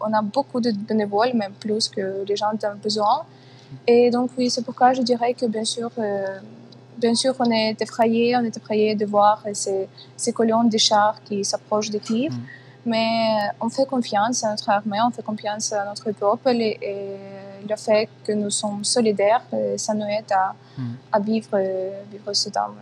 on 0.00 0.12
a 0.12 0.22
beaucoup 0.22 0.60
de 0.60 0.70
bénévoles 0.70 1.34
même 1.34 1.52
plus 1.52 1.88
que 1.88 2.24
les 2.28 2.36
gens 2.36 2.52
ont 2.52 2.78
besoin. 2.82 3.22
Et 3.86 4.10
donc 4.10 4.30
oui 4.38 4.50
c'est 4.50 4.64
pourquoi 4.64 4.92
je 4.92 5.02
dirais 5.02 5.34
que 5.34 5.46
bien 5.46 5.64
sûr 5.64 5.90
bien 7.04 7.14
sûr 7.14 7.34
on 7.40 7.50
est 7.50 7.80
effrayé 7.82 8.36
on 8.36 8.44
est 8.44 8.56
effrayé 8.56 8.94
de 8.94 9.06
voir 9.06 9.42
ces, 9.52 9.88
ces 10.16 10.32
colonnes 10.32 10.68
de 10.68 10.78
chars 10.78 11.18
qui 11.24 11.44
s'approchent 11.44 11.90
de 11.90 11.98
Kiev 11.98 12.32
mm. 12.32 12.40
Mais 12.86 13.04
euh, 13.04 13.64
on 13.64 13.68
fait 13.68 13.84
confiance 13.84 14.44
à 14.44 14.50
notre 14.50 14.70
armée, 14.70 14.98
on 15.04 15.10
fait 15.10 15.24
confiance 15.24 15.72
à 15.72 15.84
notre 15.84 16.12
peuple 16.12 16.50
et, 16.50 16.78
le 17.68 17.74
fait 17.74 18.08
que 18.24 18.30
nous 18.30 18.50
sommes 18.50 18.84
solidaires, 18.84 19.42
euh, 19.52 19.76
ça 19.76 19.92
nous 19.92 20.06
aide 20.06 20.30
à, 20.30 20.54
hmm. 20.78 20.94
à 21.10 21.18
vivre, 21.18 21.48
euh, 21.54 21.90
vivre 22.12 22.32
ce 22.32 22.48
temps. 22.48 22.72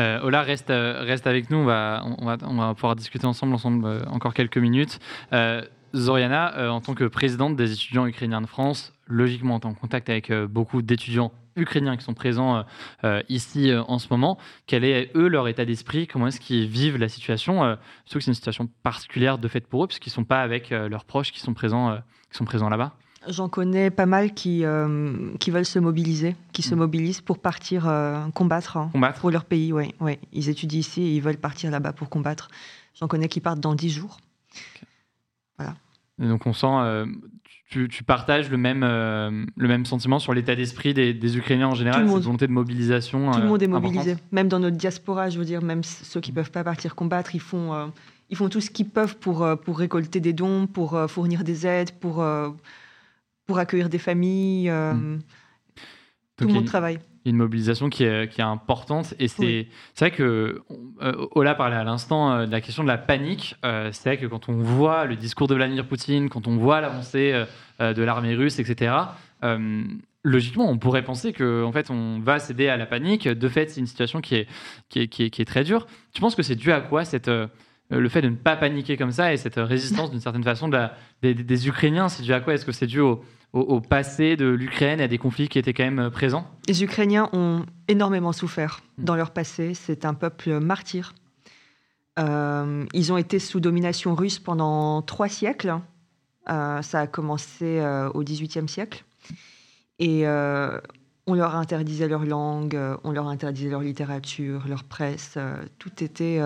Euh, 0.00 0.20
Ola, 0.22 0.42
reste, 0.42 0.70
reste 0.70 1.28
avec 1.28 1.50
nous, 1.50 1.58
on 1.58 1.64
va, 1.64 2.02
on, 2.18 2.26
va, 2.26 2.36
on 2.42 2.56
va 2.56 2.74
pouvoir 2.74 2.96
discuter 2.96 3.24
ensemble, 3.26 3.54
ensemble 3.54 3.86
encore 4.10 4.34
quelques 4.34 4.58
minutes. 4.58 4.98
Zoriana, 5.94 6.72
en 6.72 6.80
tant 6.80 6.94
que 6.94 7.04
présidente 7.04 7.54
des 7.54 7.72
étudiants 7.72 8.06
ukrainiens 8.06 8.40
de 8.40 8.46
France, 8.46 8.92
logiquement, 9.06 9.60
tu 9.60 9.68
es 9.68 9.70
en 9.70 9.74
contact 9.74 10.08
avec 10.08 10.32
beaucoup 10.32 10.82
d'étudiants 10.82 11.30
ukrainiens 11.56 11.96
qui 11.96 12.04
sont 12.04 12.14
présents 12.14 12.56
euh, 12.56 12.62
euh, 13.04 13.22
ici 13.28 13.70
euh, 13.70 13.82
en 13.88 13.98
ce 13.98 14.08
moment. 14.10 14.38
Quel 14.66 14.84
est, 14.84 15.10
eux, 15.14 15.28
leur 15.28 15.48
état 15.48 15.64
d'esprit? 15.64 16.06
Comment 16.06 16.28
est-ce 16.28 16.40
qu'ils 16.40 16.66
vivent 16.66 16.98
la 16.98 17.08
situation? 17.08 17.76
Surtout 18.04 18.18
que 18.18 18.24
c'est 18.24 18.30
une 18.30 18.34
situation 18.34 18.68
particulière 18.82 19.38
de 19.38 19.48
fait 19.48 19.66
pour 19.66 19.84
eux, 19.84 19.86
puisqu'ils 19.86 20.10
ne 20.10 20.14
sont 20.14 20.24
pas 20.24 20.42
avec 20.42 20.70
leurs 20.70 21.04
proches 21.04 21.32
qui 21.32 21.40
sont 21.40 21.54
présents, 21.54 21.96
qui 22.30 22.36
sont 22.36 22.44
présents 22.44 22.68
là-bas. 22.68 22.92
J'en 23.28 23.48
connais 23.48 23.90
pas 23.90 24.06
mal 24.06 24.34
qui, 24.34 24.64
qui 25.38 25.50
veulent 25.50 25.64
se 25.64 25.78
mobiliser, 25.78 26.34
qui 26.52 26.62
se 26.62 26.74
mm. 26.74 26.78
mobilisent 26.78 27.20
pour 27.20 27.38
partir 27.38 27.86
hein, 27.86 28.30
combattre, 28.34 28.78
pour 29.20 29.30
leur 29.30 29.44
pays. 29.44 29.72
Ouais, 29.72 29.94
ouais. 30.00 30.18
Ils 30.32 30.48
étudient 30.48 30.80
ici 30.80 31.02
et 31.02 31.16
ils 31.16 31.22
veulent 31.22 31.36
partir 31.36 31.70
là-bas 31.70 31.92
pour 31.92 32.08
combattre. 32.08 32.48
J'en 32.94 33.08
connais 33.08 33.28
qui 33.28 33.40
partent 33.40 33.60
dans 33.60 33.74
dix 33.74 33.90
jours. 33.90 34.18
Voilà. 35.58 35.74
donc 36.18 36.46
on 36.46 36.52
sent, 36.52 37.06
tu, 37.88 38.04
partages 38.04 38.50
le 38.50 38.56
même, 38.56 38.82
euh, 38.82 39.44
le 39.56 39.68
même 39.68 39.86
sentiment 39.86 40.18
sur 40.18 40.34
l'état 40.34 40.54
d'esprit 40.54 40.92
des, 40.94 41.36
Ukrainiens 41.36 41.68
en 41.68 41.74
général, 41.74 42.08
cette 42.08 42.22
volonté 42.22 42.46
de 42.46 42.52
mobilisation 42.52 43.30
Tout 43.30 43.40
le 43.40 43.46
monde 43.46 43.62
est 43.62 43.66
euh, 43.66 43.70
mobilisé, 43.70 44.16
même 44.30 44.48
dans 44.48 44.58
notre 44.58 44.76
diaspora, 44.76 45.30
je 45.30 45.38
veux 45.38 45.44
dire, 45.44 45.62
même 45.62 45.82
ceux 45.82 46.20
qui 46.20 46.30
ne 46.30 46.34
peuvent 46.34 46.50
pas 46.50 46.64
partir 46.64 46.94
combattre, 46.94 47.34
ils 47.34 47.40
font, 47.40 47.72
euh, 47.72 47.86
ils 48.30 48.36
font 48.36 48.48
tout 48.48 48.60
ce 48.60 48.70
qu'ils 48.70 48.88
peuvent 48.88 49.16
pour, 49.16 49.46
pour 49.64 49.78
récolter 49.78 50.20
des 50.20 50.32
dons, 50.32 50.66
pour 50.66 50.98
fournir 51.08 51.44
des 51.44 51.66
aides, 51.66 51.92
pour, 51.92 52.24
pour 53.46 53.58
accueillir 53.58 53.88
des 53.88 53.98
familles. 53.98 54.70
Hmm. 54.70 55.18
Tout 56.36 56.48
le 56.48 56.54
monde 56.54 56.64
travaille 56.64 56.98
une 57.24 57.36
mobilisation 57.36 57.88
qui 57.88 58.04
est, 58.04 58.28
qui 58.32 58.40
est 58.40 58.44
importante. 58.44 59.14
Et 59.18 59.28
c'est 59.28 59.68
vrai 59.98 60.10
que 60.10 60.62
euh, 61.00 61.26
Ola 61.32 61.54
parlait 61.54 61.76
à 61.76 61.84
l'instant 61.84 62.32
euh, 62.32 62.46
de 62.46 62.52
la 62.52 62.60
question 62.60 62.82
de 62.82 62.88
la 62.88 62.98
panique. 62.98 63.56
Euh, 63.64 63.90
c'est 63.92 64.10
vrai 64.10 64.18
que 64.18 64.26
quand 64.26 64.48
on 64.48 64.56
voit 64.56 65.04
le 65.04 65.16
discours 65.16 65.46
de 65.46 65.54
Vladimir 65.54 65.86
Poutine, 65.86 66.28
quand 66.28 66.46
on 66.48 66.56
voit 66.56 66.80
l'avancée 66.80 67.44
de 67.80 68.02
l'armée 68.02 68.34
russe, 68.34 68.58
etc., 68.58 68.94
logiquement, 70.24 70.70
on 70.70 70.78
pourrait 70.78 71.02
penser 71.02 71.32
qu'en 71.32 71.64
en 71.64 71.72
fait, 71.72 71.90
on 71.90 72.20
va 72.20 72.38
céder 72.38 72.68
à 72.68 72.76
la 72.76 72.86
panique. 72.86 73.26
De 73.26 73.48
fait, 73.48 73.70
c'est 73.70 73.80
une 73.80 73.86
situation 73.86 74.20
qui 74.20 74.36
est, 74.36 74.48
qui 74.88 75.00
est, 75.00 75.08
qui 75.08 75.24
est, 75.24 75.44
très 75.44 75.64
dure. 75.64 75.86
Tu 76.14 76.20
penses 76.20 76.36
que 76.36 76.44
c'est 76.44 76.54
dû 76.54 76.70
à 76.70 76.80
quoi 76.80 77.04
cette, 77.04 77.28
le 77.90 78.08
fait 78.08 78.22
de 78.22 78.28
ne 78.28 78.36
pas 78.36 78.54
paniquer 78.54 78.96
comme 78.96 79.10
ça 79.10 79.32
et 79.32 79.36
cette 79.36 79.56
résistance 79.56 80.12
d'une 80.12 80.20
certaine 80.20 80.44
façon 80.44 80.68
de 80.68 80.74
la, 80.74 80.96
des, 81.22 81.34
des, 81.34 81.66
Ukrainiens 81.66 82.08
C'est 82.08 82.22
dû 82.22 82.32
à 82.32 82.40
quoi? 82.40 82.54
Est-ce 82.54 82.64
que 82.64 82.70
c'est 82.70 82.86
dû 82.86 83.00
au 83.00 83.24
au, 83.52 83.80
passé 83.80 84.36
de 84.36 84.46
l'Ukraine 84.46 85.00
et 85.00 85.04
à 85.04 85.08
des 85.08 85.18
conflits 85.18 85.48
qui 85.48 85.58
étaient 85.58 85.74
quand 85.74 85.84
même 85.84 85.98
euh, 85.98 86.10
présents? 86.10 86.46
Les 86.68 86.82
Ukrainiens 86.82 87.28
ont 87.32 87.64
énormément 87.88 88.32
souffert 88.32 88.82
hmm. 88.98 89.04
dans 89.04 89.16
leur 89.16 89.30
passé. 89.30 89.74
C'est 89.74 90.04
un 90.04 90.14
peuple 90.14 90.58
martyr. 90.60 91.14
Euh, 92.18 92.84
ils 92.92 93.12
ont 93.12 93.16
été 93.16 93.38
sous 93.38 93.60
domination 93.60 94.14
russe 94.14 94.38
pendant 94.38 95.02
trois 95.02 95.28
siècles. 95.28 95.74
Euh, 96.48 96.82
ça 96.82 97.00
a 97.00 97.06
commencé 97.06 97.80
au 98.14 98.22
XVIIIe 98.22 98.68
siècle. 98.68 99.04
Et 99.98 100.26
on 100.26 101.34
leur 101.34 101.54
interdisait 101.54 102.08
leur 102.08 102.24
langue, 102.24 102.76
on 103.04 103.12
leur 103.12 103.28
interdisait 103.28 103.70
leur 103.70 103.82
littérature, 103.82 104.66
leur 104.66 104.82
presse. 104.82 105.38
tout 105.78 106.02
était 106.02 106.40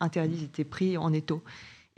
interdit, 0.00 0.38
ils 0.38 0.44
étaient 0.44 0.64
pris 0.64 0.96
en 0.96 1.12
étau. 1.12 1.42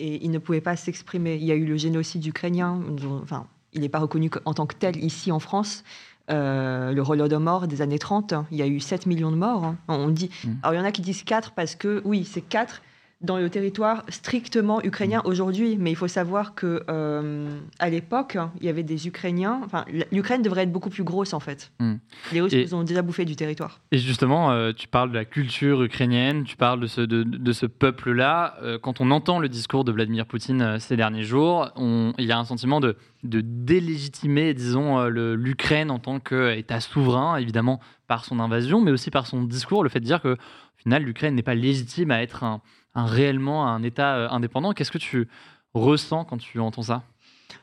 Et 0.01 0.25
ils 0.25 0.31
ne 0.33 0.39
pouvaient 0.39 0.61
pas 0.61 0.75
s'exprimer. 0.75 1.37
Il 1.37 1.45
y 1.45 1.53
a 1.53 1.55
eu 1.55 1.65
le 1.65 1.77
génocide 1.77 2.27
ukrainien. 2.27 2.83
Enfin, 3.23 3.47
il 3.75 3.83
n'est 3.83 3.89
pas 3.89 3.99
reconnu 3.99 4.31
en 4.45 4.55
tant 4.55 4.67
que 4.67 4.75
tel 4.75 5.03
ici 5.03 5.33
en 5.33 5.39
France. 5.39 5.85
Euh, 6.31 6.93
le 6.93 7.03
Holodomor 7.03 7.69
des 7.69 7.83
années 7.83 7.99
30, 7.99 8.35
il 8.51 8.57
y 8.57 8.63
a 8.63 8.67
eu 8.67 8.81
7 8.81 9.07
millions 9.07 9.31
de 9.31 9.37
morts. 9.37 9.65
Hein. 9.65 9.77
On 9.89 10.09
dit, 10.09 10.31
mm. 10.45 10.53
alors 10.63 10.75
il 10.75 10.79
y 10.79 10.81
en 10.81 10.85
a 10.85 10.93
qui 10.93 11.03
disent 11.03 11.23
4 11.23 11.53
parce 11.53 11.75
que, 11.75 12.01
oui, 12.05 12.25
c'est 12.25 12.41
4, 12.41 12.81
dans 13.21 13.39
le 13.39 13.49
territoire 13.49 14.05
strictement 14.09 14.83
ukrainien 14.83 15.23
aujourd'hui. 15.25 15.77
Mais 15.79 15.91
il 15.91 15.97
faut 15.97 16.09
savoir 16.09 16.55
que 16.55 16.83
euh, 16.89 17.59
à 17.79 17.91
l'époque, 17.91 18.37
il 18.61 18.67
y 18.67 18.69
avait 18.69 18.83
des 18.83 19.07
Ukrainiens. 19.07 19.61
Enfin, 19.65 19.85
l'Ukraine 20.13 20.43
devrait 20.43 20.63
être 20.63 20.73
beaucoup 20.73 20.91
plus 20.91 21.05
grosse 21.05 21.33
en 21.33 21.41
fait. 21.41 21.73
Hmm. 21.81 21.95
Les 22.33 22.41
Russes 22.41 22.73
ont 22.73 22.85
déjà 22.85 23.03
bouffé 23.03 23.25
du 23.25 23.37
territoire. 23.37 23.81
Et 23.93 23.99
justement, 23.99 24.51
euh, 24.51 24.73
tu 24.73 24.89
parles 24.89 25.11
de 25.11 25.15
la 25.15 25.25
culture 25.25 25.83
ukrainienne, 25.83 26.45
tu 26.45 26.57
parles 26.57 26.81
de 26.81 26.87
ce, 26.87 27.01
de, 27.01 27.53
ce 27.53 27.67
peuple-là. 27.67 28.57
Euh, 28.63 28.79
quand 28.79 29.01
on 29.01 29.11
entend 29.11 29.39
le 29.39 29.49
discours 29.49 29.85
de 29.85 29.93
Vladimir 29.93 30.27
Poutine 30.27 30.79
ces 30.79 30.97
derniers 30.97 31.23
jours, 31.23 31.71
il 31.77 32.25
y 32.25 32.33
a 32.33 32.39
un 32.39 32.45
sentiment 32.45 32.81
de, 32.81 32.97
de 33.23 33.41
délégitimer, 33.41 34.55
disons, 34.55 35.05
l'Ukraine 35.07 35.91
en 35.91 35.99
tant 35.99 36.21
qu'État 36.21 36.81
souverain, 36.81 37.37
évidemment 37.37 37.81
par 38.07 38.25
son 38.25 38.41
invasion, 38.41 38.81
mais 38.81 38.91
aussi 38.91 39.11
par 39.11 39.27
son 39.27 39.43
discours, 39.43 39.83
le 39.83 39.89
fait 39.89 40.01
de 40.01 40.05
dire 40.05 40.21
que 40.21 40.35
au 40.35 40.83
final, 40.85 41.03
l'Ukraine 41.05 41.35
n'est 41.35 41.43
pas 41.43 41.55
légitime 41.55 42.11
à 42.11 42.23
être 42.23 42.45
un 42.45 42.61
un, 42.95 43.07
réellement 43.07 43.67
un 43.67 43.83
État 43.83 44.17
euh, 44.17 44.29
indépendant. 44.31 44.73
Qu'est-ce 44.73 44.93
que 44.93 44.99
tu 44.99 45.29
ressens 45.75 46.25
quand 46.25 46.39
tu 46.39 46.59
entends 46.61 46.83
ça? 46.83 47.03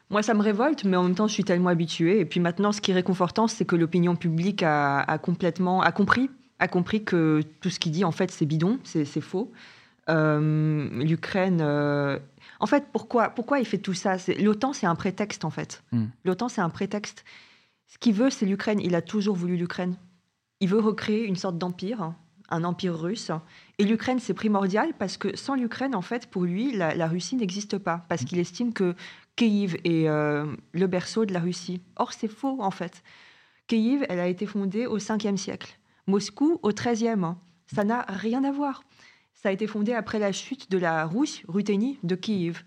Moi, 0.10 0.22
ça 0.24 0.34
me 0.34 0.42
révolte, 0.42 0.84
mais 0.84 0.98
en 0.98 1.04
même 1.04 1.16
temps, 1.16 1.28
je 1.28 1.34
suis 1.34 1.46
tellement 1.46 1.70
habituée. 1.70 2.20
Et 2.20 2.26
puis 2.26 2.40
maintenant, 2.40 2.72
ce 2.72 2.82
qui 2.82 2.92
est 2.92 2.94
réconfortant, 2.94 3.48
c'est 3.48 3.66
que 3.66 3.76
l'opinion 3.78 4.16
publique 4.16 4.62
a, 4.62 5.18
complètement 5.22 5.82
a 5.82 5.92
compris, 5.92 6.30
a 6.60 6.68
compris 6.68 7.04
que 7.04 7.42
tout 7.62 7.70
ce 7.70 7.80
qu'il 7.80 7.94
dit, 7.94 8.04
en 8.04 8.12
fait, 8.12 8.30
c'est 8.30 8.46
bidon, 8.46 8.78
c'est 8.84 9.06
faux. 9.22 9.52
Euh, 10.10 10.90
L'Ukraine. 11.02 11.60
Euh, 11.62 12.20
en 12.60 12.66
fait, 12.66 12.88
pourquoi, 12.92 13.30
pourquoi 13.30 13.60
il 13.60 13.66
fait 13.66 13.78
tout 13.78 13.94
ça? 13.94 14.18
L'OTAN, 14.40 14.74
c'est 14.74 14.86
un 14.86 14.96
prétexte, 14.96 15.46
en 15.46 15.50
fait. 15.50 15.82
Hmm. 15.94 16.08
L'OTAN, 16.26 16.50
c'est 16.50 16.62
un 16.62 16.70
prétexte. 16.70 17.24
Ce 17.88 17.98
qu'il 17.98 18.14
veut, 18.14 18.30
c'est 18.30 18.46
l'Ukraine. 18.46 18.82
Il 18.82 18.96
a 18.96 19.02
toujours 19.02 19.36
voulu 19.36 19.56
l'Ukraine. 19.56 19.96
Il 20.60 20.68
veut 20.68 20.80
recréer 20.80 21.26
une 21.26 21.38
sorte 21.38 21.58
d'empire, 21.58 22.14
un 22.52 22.64
empire 22.64 23.00
russe. 23.00 23.32
Et 23.80 23.86
l'Ukraine, 23.86 24.20
c'est 24.20 24.34
primordial 24.34 24.94
parce 25.00 25.18
que 25.18 25.36
sans 25.36 25.56
l'Ukraine, 25.56 25.96
en 25.96 26.02
fait, 26.02 26.28
pour 26.28 26.44
lui, 26.44 26.72
la, 26.74 27.08
Russie 27.08 27.36
n'existe 27.36 27.78
pas. 27.78 28.06
Parce 28.10 28.24
qu'il 28.24 28.38
estime 28.40 28.74
que 28.74 28.96
Kiev 29.36 29.78
est 29.84 30.08
euh, 30.08 30.46
le 30.74 30.88
berceau 30.88 31.26
de 31.26 31.34
la 31.34 31.40
Russie. 31.40 31.82
Or, 31.96 32.14
c'est 32.14 32.28
faux, 32.28 32.62
en 32.62 32.72
fait. 32.72 33.04
Kiev, 33.68 34.06
elle 34.10 34.20
a 34.20 34.28
été 34.28 34.46
fondée 34.46 34.86
au 34.86 35.00
5e 35.00 35.38
siècle. 35.38 35.80
Moscou, 36.08 36.60
au 36.62 36.72
13e. 36.72 37.36
Ça 37.74 37.84
n'a 37.84 38.02
rien 38.08 38.44
à 38.44 38.52
voir. 38.52 38.84
Ça 39.34 39.50
a 39.50 39.52
été 39.52 39.66
fondé 39.66 39.94
après 39.94 40.20
la 40.20 40.32
chute 40.32 40.70
de 40.70 40.78
la 40.78 41.06
Russe, 41.06 41.42
Ruthénie, 41.48 41.98
de 42.04 42.16
Kiev. 42.16 42.64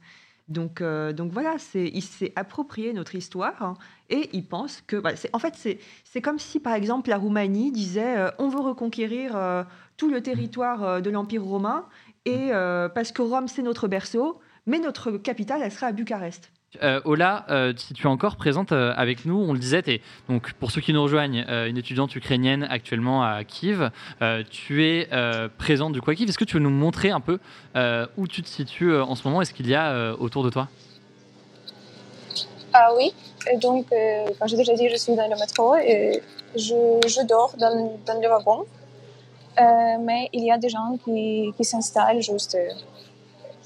Donc, 0.48 0.80
euh, 0.80 1.12
donc 1.12 1.32
voilà, 1.32 1.56
il 1.74 2.02
s'est 2.02 2.32
approprié 2.36 2.92
notre 2.92 3.14
histoire 3.14 3.62
hein, 3.62 3.74
et 4.10 4.28
il 4.34 4.46
pense 4.46 4.82
que. 4.86 5.02
En 5.32 5.38
fait, 5.38 5.78
c'est 6.04 6.20
comme 6.20 6.38
si, 6.38 6.60
par 6.60 6.74
exemple, 6.74 7.08
la 7.08 7.16
Roumanie 7.16 7.72
disait 7.72 8.18
euh, 8.18 8.30
on 8.38 8.48
veut 8.48 8.60
reconquérir 8.60 9.36
euh, 9.36 9.64
tout 9.96 10.10
le 10.10 10.22
territoire 10.22 11.00
de 11.00 11.10
l'Empire 11.10 11.44
romain, 11.44 11.86
et 12.26 12.50
parce 12.94 13.12
que 13.12 13.22
Rome, 13.22 13.48
c'est 13.48 13.62
notre 13.62 13.86
berceau, 13.86 14.40
mais 14.66 14.78
notre 14.78 15.12
capitale, 15.12 15.60
elle 15.62 15.70
sera 15.70 15.88
à 15.88 15.92
Bucarest. 15.92 16.50
Euh, 16.82 17.00
Ola, 17.04 17.44
euh, 17.50 17.72
si 17.76 17.94
tu 17.94 18.04
es 18.04 18.10
encore 18.10 18.36
présente 18.36 18.72
euh, 18.72 18.92
avec 18.96 19.24
nous, 19.24 19.40
on 19.40 19.52
le 19.52 19.58
disait, 19.58 19.82
es, 19.86 20.00
donc 20.28 20.52
pour 20.54 20.70
ceux 20.70 20.80
qui 20.80 20.92
nous 20.92 21.02
rejoignent, 21.02 21.44
une 21.66 21.76
étudiante 21.76 22.14
ukrainienne 22.16 22.66
actuellement 22.68 23.22
à 23.22 23.44
Kiev. 23.44 23.90
tu 24.50 24.84
es 24.84 25.08
présente 25.58 25.92
du 25.92 26.00
coup 26.00 26.10
à 26.10 26.14
Kiev? 26.14 26.28
Est-ce 26.28 26.38
que 26.38 26.44
tu 26.44 26.54
veux 26.54 26.62
nous 26.62 26.70
montrer 26.70 27.10
un 27.10 27.20
peu 27.20 27.38
où 28.16 28.26
tu 28.28 28.42
te 28.42 28.48
situes 28.48 28.96
en 28.96 29.14
ce 29.14 29.26
moment? 29.26 29.42
Et 29.42 29.44
ce 29.44 29.52
qu'il 29.52 29.68
y 29.68 29.74
a 29.74 30.14
autour 30.18 30.44
de 30.44 30.50
toi? 30.50 30.68
Ah 32.72 32.90
oui, 32.96 33.14
donc 33.60 33.86
comme 34.38 34.48
j'ai 34.48 34.56
déjà 34.56 34.74
dit, 34.74 34.88
je 34.88 34.96
suis 34.96 35.14
dans 35.14 35.28
le 35.28 35.38
métro 35.38 35.76
et 35.76 36.20
je, 36.56 37.26
dors 37.26 37.54
dans, 37.58 38.20
le 38.20 38.28
wagon. 38.28 38.64
mais 40.00 40.28
il 40.32 40.44
y 40.44 40.50
a 40.50 40.58
des 40.58 40.68
gens 40.68 40.98
qui, 41.04 41.52
s'installent 41.62 42.22
juste 42.22 42.56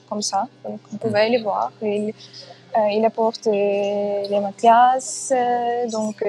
comme 0.09 0.23
ça. 0.23 0.47
Donc, 0.65 0.81
on 0.93 0.97
pouvait 0.97 1.29
les 1.29 1.43
voir. 1.43 1.71
Euh, 1.83 2.11
il 2.77 3.05
apporte 3.05 3.47
euh, 3.47 4.29
les 4.29 4.41
matelas, 4.41 5.31
euh, 5.33 5.89
donc 5.91 6.25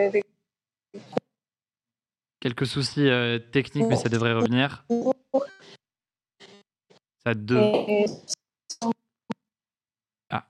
Quelques 2.39 2.65
soucis 2.65 3.09
techniques, 3.51 3.87
mais 3.87 3.97
ça 3.97 4.07
devrait 4.07 4.33
revenir. 4.33 4.85
Ça 7.25 7.33
ah. 10.29 10.45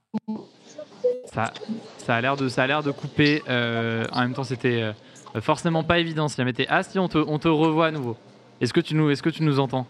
Ça, 1.25 1.53
ça 1.97 2.15
a 2.15 2.21
l'air 2.21 2.37
de, 2.37 2.47
ça 2.47 2.63
a 2.63 2.67
l'air 2.67 2.83
de 2.83 2.91
couper. 2.91 3.41
en 3.47 4.21
même 4.21 4.33
temps, 4.33 4.43
c'était 4.43 4.93
forcément 5.41 5.83
pas 5.83 5.97
évident 5.97 6.27
si 6.27 6.39
la 6.39 6.51
Ah 6.69 6.83
si, 6.83 6.99
on 6.99 7.07
te, 7.07 7.17
on 7.17 7.39
te 7.39 7.47
revoit 7.47 7.87
à 7.87 7.91
nouveau. 7.91 8.15
Est-ce 8.61 8.73
que 8.73 8.81
tu 8.81 8.93
nous, 8.93 9.09
est-ce 9.09 9.23
que 9.23 9.29
tu 9.29 9.41
nous 9.41 9.59
entends? 9.59 9.87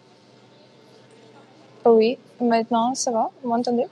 Oui, 1.86 2.18
maintenant 2.40 2.96
ça 2.96 3.12
va. 3.12 3.30
Vous 3.44 3.50
m'entendez? 3.50 3.86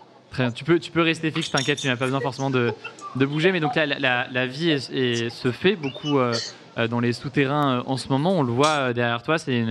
Tu 0.53 0.91
peux, 0.91 1.01
rester 1.01 1.31
fixe, 1.31 1.51
t'inquiète, 1.51 1.79
tu 1.79 1.87
n'as 1.87 1.95
pas 1.95 2.05
besoin 2.05 2.19
forcément 2.19 2.49
de, 2.49 2.73
bouger. 3.15 3.51
Mais 3.51 3.59
donc 3.59 3.75
là, 3.75 3.85
la, 3.85 4.47
vie 4.47 4.79
se 4.79 5.51
fait 5.51 5.75
beaucoup 5.75 6.19
euh, 6.19 6.33
euh, 6.77 6.87
dans 6.87 6.99
les 6.99 7.13
souterrains 7.13 7.79
euh, 7.79 7.83
en 7.85 7.97
ce 7.97 8.09
moment. 8.09 8.33
On 8.33 8.43
le 8.43 8.51
voit 8.51 8.93
derrière 8.93 9.23
toi, 9.23 9.37
c'est 9.37 9.65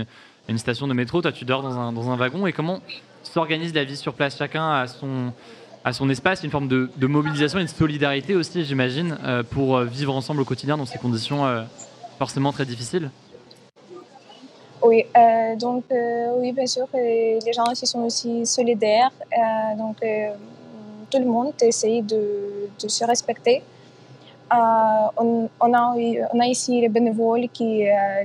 une, 0.47 0.57
station 0.57 0.87
de 0.87 0.93
métro. 0.93 1.21
Toi, 1.21 1.31
tu 1.31 1.45
dors 1.45 1.61
dans 1.61 2.09
un, 2.11 2.15
wagon. 2.15 2.47
Et 2.47 2.53
comment 2.53 2.79
s'organise 3.23 3.73
la 3.73 3.83
vie 3.83 3.97
sur 3.97 4.13
place? 4.13 4.37
Chacun 4.37 4.69
a 4.69 4.87
son, 4.87 5.33
à 5.83 5.93
son 5.93 6.09
espace, 6.09 6.43
une 6.43 6.51
forme 6.51 6.67
de, 6.67 6.89
de 6.95 7.07
mobilisation 7.07 7.59
et 7.59 7.63
de 7.63 7.69
solidarité 7.69 8.35
aussi, 8.35 8.63
j'imagine, 8.65 9.17
pour 9.51 9.79
vivre 9.81 10.15
ensemble 10.15 10.41
au 10.41 10.45
quotidien 10.45 10.77
dans 10.77 10.85
ces 10.85 10.97
conditions 10.97 11.65
forcément 12.17 12.51
très 12.51 12.65
difficiles? 12.65 13.09
Oui, 14.81 15.05
donc 15.59 15.83
oui, 16.37 16.53
bien 16.53 16.67
sûr, 16.67 16.87
les 16.93 17.53
gens 17.53 17.69
aussi 17.69 17.85
sont 17.85 18.03
aussi 18.03 18.45
solidaires. 18.45 19.11
donc 19.77 19.97
tout 21.09 21.19
le 21.19 21.25
monde 21.25 21.53
essaye 21.61 22.01
de, 22.01 22.69
se 22.77 23.05
respecter. 23.05 23.63
Euh, 24.53 25.47
on, 25.59 25.73
a, 25.73 26.47
ici 26.47 26.81
les 26.81 26.89
bénévoles 26.89 27.49
qui, 27.49 27.87
euh, 27.87 28.23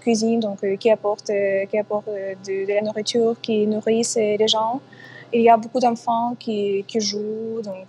cuisinent, 0.00 0.40
donc 0.40 0.64
euh, 0.64 0.76
qui 0.76 0.90
apportent, 0.90 1.30
qui 1.70 1.78
apportent 1.78 2.08
de, 2.08 2.72
la 2.72 2.82
nourriture, 2.82 3.36
qui 3.40 3.66
nourrissent 3.66 4.16
les 4.16 4.48
gens. 4.48 4.80
Il 5.32 5.42
y 5.42 5.48
a 5.48 5.56
beaucoup 5.56 5.78
d'enfants 5.78 6.34
qui, 6.38 6.84
jouent, 6.96 7.62
donc 7.62 7.86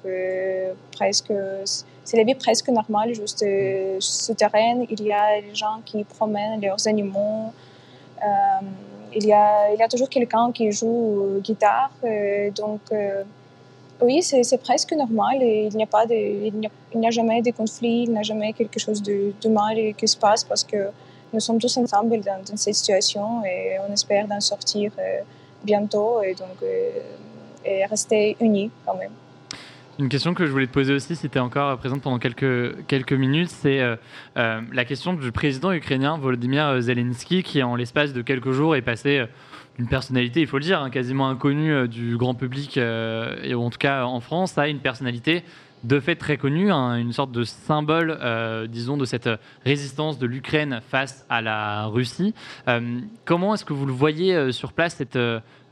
presque, 0.92 1.34
c'est 2.04 2.18
la 2.18 2.24
vie 2.24 2.36
presque 2.36 2.70
normale, 2.70 3.16
juste 3.16 3.40
ce 3.40 4.32
terrain. 4.34 4.86
Il 4.88 5.02
y 5.02 5.12
a 5.12 5.42
des 5.42 5.56
gens 5.56 5.82
qui 5.84 6.04
promènent 6.04 6.62
leurs 6.62 6.88
animaux. 6.88 7.52
il, 9.16 9.26
y 9.26 9.34
a, 9.34 9.74
il 9.74 9.80
y 9.80 9.82
a 9.82 9.88
toujours 9.88 10.10
quelqu'un 10.10 10.52
qui 10.52 10.72
joue 10.72 11.40
guitare, 11.42 11.90
donc 12.56 12.82
oui, 14.02 14.22
c'est 14.24 14.58
presque 14.62 14.94
normal 14.94 15.38
et 15.42 15.70
il 15.72 15.78
n'y 15.78 15.84
a 15.84 17.08
a, 17.08 17.12
jamais 17.12 17.42
de 17.42 17.52
conflit, 17.52 18.04
il 18.04 18.12
n'y 18.12 18.18
a 18.18 18.24
jamais 18.24 18.54
quelque 18.54 18.80
chose 18.80 19.02
de, 19.02 19.34
de, 19.42 19.50
mal 19.50 19.76
qui 19.96 20.08
se 20.08 20.18
passe 20.18 20.44
parce 20.44 20.64
que 20.64 20.90
nous 21.34 21.40
sommes 21.40 21.60
tous 21.60 21.78
ensemble 21.78 22.20
dans, 22.22 22.58
cette 22.58 22.76
situation 22.76 23.46
et 23.46 23.78
on 23.88 23.94
espère 23.94 24.28
d'en 24.28 24.40
sortir 24.40 24.92
euh, 24.98 25.22
bientôt 25.64 26.22
et 26.24 26.34
donc 26.34 26.58
euh, 26.64 27.86
rester 27.90 28.36
unis 28.40 28.72
quand 28.86 28.98
même. 28.98 29.12
Une 30.00 30.10
question 30.10 30.34
que 30.34 30.48
je 30.48 30.52
voulais 30.52 30.68
te 30.68 30.74
poser 30.74 30.94
aussi, 30.94 31.16
si 31.16 31.30
tu 31.30 31.38
es 31.38 31.42
encore 31.42 31.78
présente 31.78 32.02
pendant 32.02 32.18
quelques, 32.18 32.86
quelques 32.88 33.14
minutes, 33.14 33.50
c'est 33.50 33.82
euh, 33.82 33.96
la 34.36 34.86
question 34.86 35.14
du 35.14 35.32
président 35.32 35.72
ukrainien 35.74 36.18
Volodymyr 36.18 36.82
Zelensky 36.82 37.44
qui, 37.44 37.62
en 37.62 37.76
l'espace 37.76 38.14
de 38.14 38.24
quelques 38.24 38.52
jours, 38.52 38.76
est 38.76 38.82
passé 38.82 39.26
une 39.80 39.88
personnalité, 39.88 40.42
il 40.42 40.48
faut 40.48 40.58
le 40.58 40.64
dire, 40.64 40.82
hein, 40.82 40.90
quasiment 40.90 41.30
inconnue 41.30 41.74
euh, 41.74 41.88
du 41.88 42.18
grand 42.18 42.36
public, 42.36 42.78
euh, 42.78 43.36
et 43.44 43.54
en 43.54 43.70
tout 43.70 43.78
cas 43.78 44.06
en 44.06 44.20
France, 44.20 44.58
a 44.58 44.68
une 44.68 44.80
personnalité 44.80 45.44
de 45.84 46.00
fait 46.00 46.16
très 46.16 46.38
connue, 46.38 46.72
hein, 46.72 46.98
une 46.98 47.14
sorte 47.14 47.32
de 47.32 47.44
symbole, 47.44 48.16
euh, 48.22 48.68
disons, 48.68 48.98
de 48.98 49.06
cette 49.06 49.30
résistance 49.66 50.20
de 50.20 50.28
l'Ukraine 50.28 50.82
face 50.88 51.26
à 51.30 51.42
la 51.42 51.88
Russie. 51.88 52.36
comment 53.26 53.56
est-ce 53.56 53.66
que 53.66 53.74
vous 53.74 53.88
le 53.88 53.94
voyez 53.94 54.52
sur 54.52 54.74
place, 54.74 54.98
cette, 54.98 55.18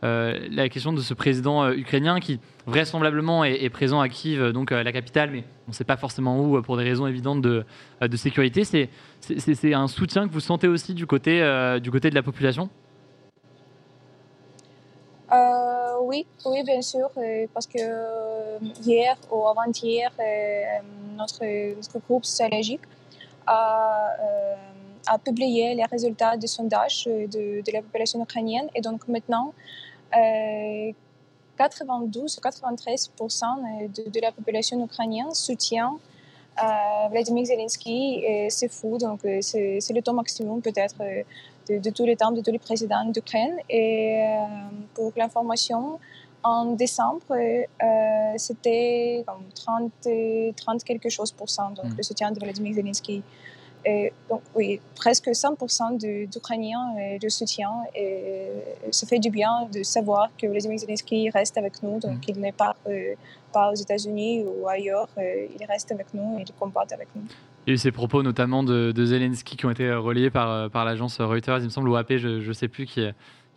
la 0.01 0.69
question 0.69 0.93
de 0.93 1.01
ce 1.01 1.13
président 1.13 1.69
ukrainien 1.69 2.19
qui 2.19 2.39
vraisemblablement 2.65 3.43
est, 3.43 3.69
présent 3.69 4.01
à 4.01 4.09
Kiev, 4.09 4.51
donc 4.51 4.71
la 4.71 4.91
capitale, 4.91 5.29
mais 5.31 5.43
on 5.67 5.71
ne 5.71 5.75
sait 5.75 5.83
pas 5.83 5.97
forcément 5.97 6.39
où 6.39 6.59
pour 6.63 6.75
des 6.77 6.83
raisons 6.83 7.05
évidentes 7.05 7.43
de, 7.43 7.63
sécurité. 8.15 8.63
C'est 8.63 9.73
un 9.75 9.87
soutien 9.87 10.27
que 10.27 10.33
vous 10.33 10.39
sentez 10.39 10.67
aussi 10.67 10.95
du 10.95 11.05
côté, 11.05 11.39
du 11.83 11.91
côté 11.91 12.09
de 12.09 12.15
la 12.15 12.23
population? 12.23 12.71
Euh, 15.31 15.99
oui, 16.01 16.25
oui, 16.45 16.63
bien 16.63 16.81
sûr, 16.81 17.11
euh, 17.17 17.45
parce 17.53 17.67
que 17.67 17.77
euh, 17.79 18.57
hier 18.83 19.15
ou 19.31 19.47
avant-hier, 19.47 20.11
notre, 21.17 21.45
notre, 21.75 21.99
groupe 21.99 22.25
sociologique 22.25 22.81
a, 23.45 24.15
a, 25.05 25.19
publié 25.19 25.75
les 25.75 25.85
résultats 25.85 26.35
du 26.35 26.47
sondage 26.47 27.05
de, 27.05 27.61
la 27.71 27.81
population 27.81 28.23
ukrainienne. 28.23 28.69
Et 28.73 28.81
donc 28.81 29.07
maintenant, 29.07 29.53
92 30.11 32.39
93 32.41 33.11
de, 33.19 34.09
de, 34.09 34.19
la 34.19 34.31
population 34.31 34.83
ukrainienne 34.83 35.31
soutient 35.33 35.99
Vladimir 37.11 37.45
Zelensky. 37.45 38.23
C'est 38.49 38.71
fou, 38.71 38.97
donc 38.97 39.19
c'est 39.41 39.93
le 39.93 40.01
taux 40.01 40.13
maximum 40.13 40.61
peut-être 40.61 40.95
de, 41.77 41.89
tous 41.89 42.05
les 42.05 42.15
temps 42.15 42.31
de 42.31 42.41
tous 42.41 42.51
les 42.51 42.59
présidents 42.59 43.05
d'Ukraine. 43.05 43.57
Et 43.69 44.23
euh, 44.23 44.45
pour 44.93 45.11
l'information, 45.15 45.99
en 46.43 46.65
décembre, 46.73 47.35
c'était 48.37 49.23
comme 49.27 49.43
30, 49.53 49.91
30 50.55 50.83
quelque 50.83 51.09
chose 51.09 51.31
pour 51.31 51.49
cent, 51.49 51.71
donc 51.71 51.85
mm. 51.85 51.97
le 51.97 52.03
soutien 52.03 52.31
de 52.31 52.39
Vladimir 52.39 52.73
Zelensky. 52.73 53.21
Et 53.85 54.11
donc 54.29 54.41
oui, 54.55 54.79
presque 54.95 55.27
100% 55.27 56.27
d'Ukrainiens 56.27 56.95
le 57.21 57.29
soutien. 57.29 57.71
Et 57.95 58.47
ça 58.91 59.05
fait 59.05 59.19
du 59.19 59.29
bien 59.29 59.67
de 59.73 59.83
savoir 59.83 60.29
que 60.37 60.47
Vladimir 60.47 60.79
Zelensky 60.79 61.29
reste 61.29 61.57
avec 61.57 61.83
nous, 61.83 61.99
donc 61.99 62.19
mm. 62.19 62.29
il 62.29 62.39
n'est 62.39 62.53
pas, 62.53 62.75
pas 63.51 63.71
aux 63.71 63.75
États-Unis 63.75 64.45
ou 64.45 64.67
ailleurs, 64.67 65.09
il 65.17 65.65
reste 65.65 65.91
avec 65.91 66.13
nous 66.13 66.39
et 66.39 66.43
il 66.43 66.53
combat 66.53 66.85
avec 66.91 67.09
nous. 67.15 67.23
Il 67.69 67.73
y 67.73 67.73
a 67.73 67.75
eu 67.75 67.77
ces 67.77 67.91
propos 67.91 68.23
notamment 68.23 68.63
de, 68.63 69.05
Zelensky 69.05 69.55
qui 69.55 69.67
ont 69.67 69.69
été 69.69 69.93
relayés 69.93 70.31
par, 70.31 70.71
par 70.71 70.85
l'agence 70.85 71.21
Reuters, 71.21 71.59
il 71.59 71.65
me 71.65 71.69
semble, 71.69 71.87
ou 71.87 71.95
AP, 71.97 72.17
je 72.17 72.47
ne 72.47 72.53
sais 72.53 72.67
plus, 72.67 72.87
qui, 72.87 73.01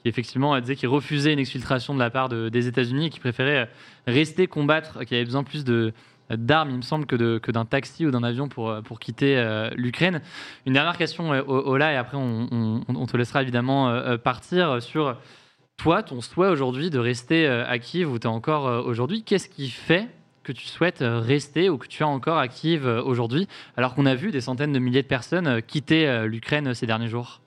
qui 0.02 0.08
effectivement 0.08 0.60
disait 0.60 0.76
qu'il 0.76 0.90
refusait 0.90 1.32
une 1.32 1.38
exfiltration 1.38 1.94
de 1.94 1.98
la 1.98 2.10
part 2.10 2.28
des 2.28 2.68
États-Unis 2.68 3.06
et 3.06 3.08
qui 3.08 3.20
préférait 3.20 3.70
rester 4.06 4.48
combattre, 4.48 5.02
qu'il 5.04 5.16
avait 5.16 5.24
besoin 5.24 5.44
plus 5.44 5.64
de 5.64 5.94
d'armes, 6.28 6.70
il 6.70 6.76
me 6.76 6.82
semble, 6.82 7.06
que, 7.06 7.50
d'un 7.50 7.64
taxi 7.64 8.06
ou 8.06 8.10
d'un 8.10 8.22
avion 8.22 8.48
pour, 8.48 9.00
quitter 9.00 9.38
euh, 9.38 9.70
l'Ukraine. 9.76 10.20
Une 10.66 10.74
dernière 10.74 10.98
question, 10.98 11.32
euh, 11.32 11.42
Ola, 11.46 11.94
et 11.94 11.96
après 11.96 12.18
on, 12.18 13.06
te 13.06 13.16
laissera 13.16 13.40
évidemment 13.40 13.88
euh, 13.88 14.18
partir 14.18 14.82
sur 14.82 15.16
toi, 15.78 16.02
ton 16.02 16.20
souhait 16.20 16.48
aujourd'hui 16.48 16.90
de 16.90 16.98
rester 16.98 17.46
à 17.46 17.78
Kiev 17.78 18.10
où 18.12 18.18
tu 18.18 18.26
es 18.26 18.30
encore 18.30 18.86
aujourd'hui. 18.86 19.24
Qu'est-ce 19.24 19.48
qui 19.48 19.70
fait 19.70 20.08
que 20.42 20.52
tu 20.52 20.66
souhaites 20.66 20.98
rester 21.00 21.68
ou 21.70 21.78
que 21.78 21.86
tu 21.86 22.02
es 22.02 22.06
encore 22.06 22.38
à 22.38 22.48
Kiev 22.48 22.86
aujourd'hui, 22.86 23.48
alors 23.76 23.94
qu'on 23.94 24.06
a 24.06 24.14
vu 24.14 24.30
des 24.30 24.40
centaines 24.40 24.72
de 24.72 24.78
milliers 24.78 25.02
de 25.02 25.08
personnes 25.08 25.62
quitter 25.62 26.26
l'Ukraine 26.26 26.74
ces 26.74 26.86
derniers 26.86 27.08
jours? 27.08 27.42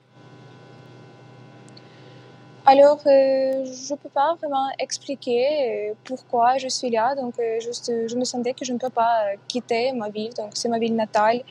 Alors, 2.68 2.98
euh, 3.06 3.64
je 3.64 3.92
ne 3.92 3.96
peux 3.96 4.08
pas 4.08 4.34
vraiment 4.34 4.68
expliquer 4.80 5.90
euh, 5.90 5.94
pourquoi 6.02 6.58
je 6.58 6.66
suis 6.66 6.90
là. 6.90 7.14
Donc, 7.14 7.38
euh, 7.38 7.60
juste, 7.60 7.92
je 8.08 8.16
me 8.16 8.24
sentais 8.24 8.54
que 8.54 8.64
je 8.64 8.72
ne 8.72 8.78
peux 8.78 8.90
pas 8.90 9.34
quitter 9.46 9.92
ma 9.92 10.08
ville. 10.08 10.34
Donc, 10.34 10.50
c'est 10.54 10.68
ma 10.68 10.80
ville 10.80 10.96
natale. 10.96 11.42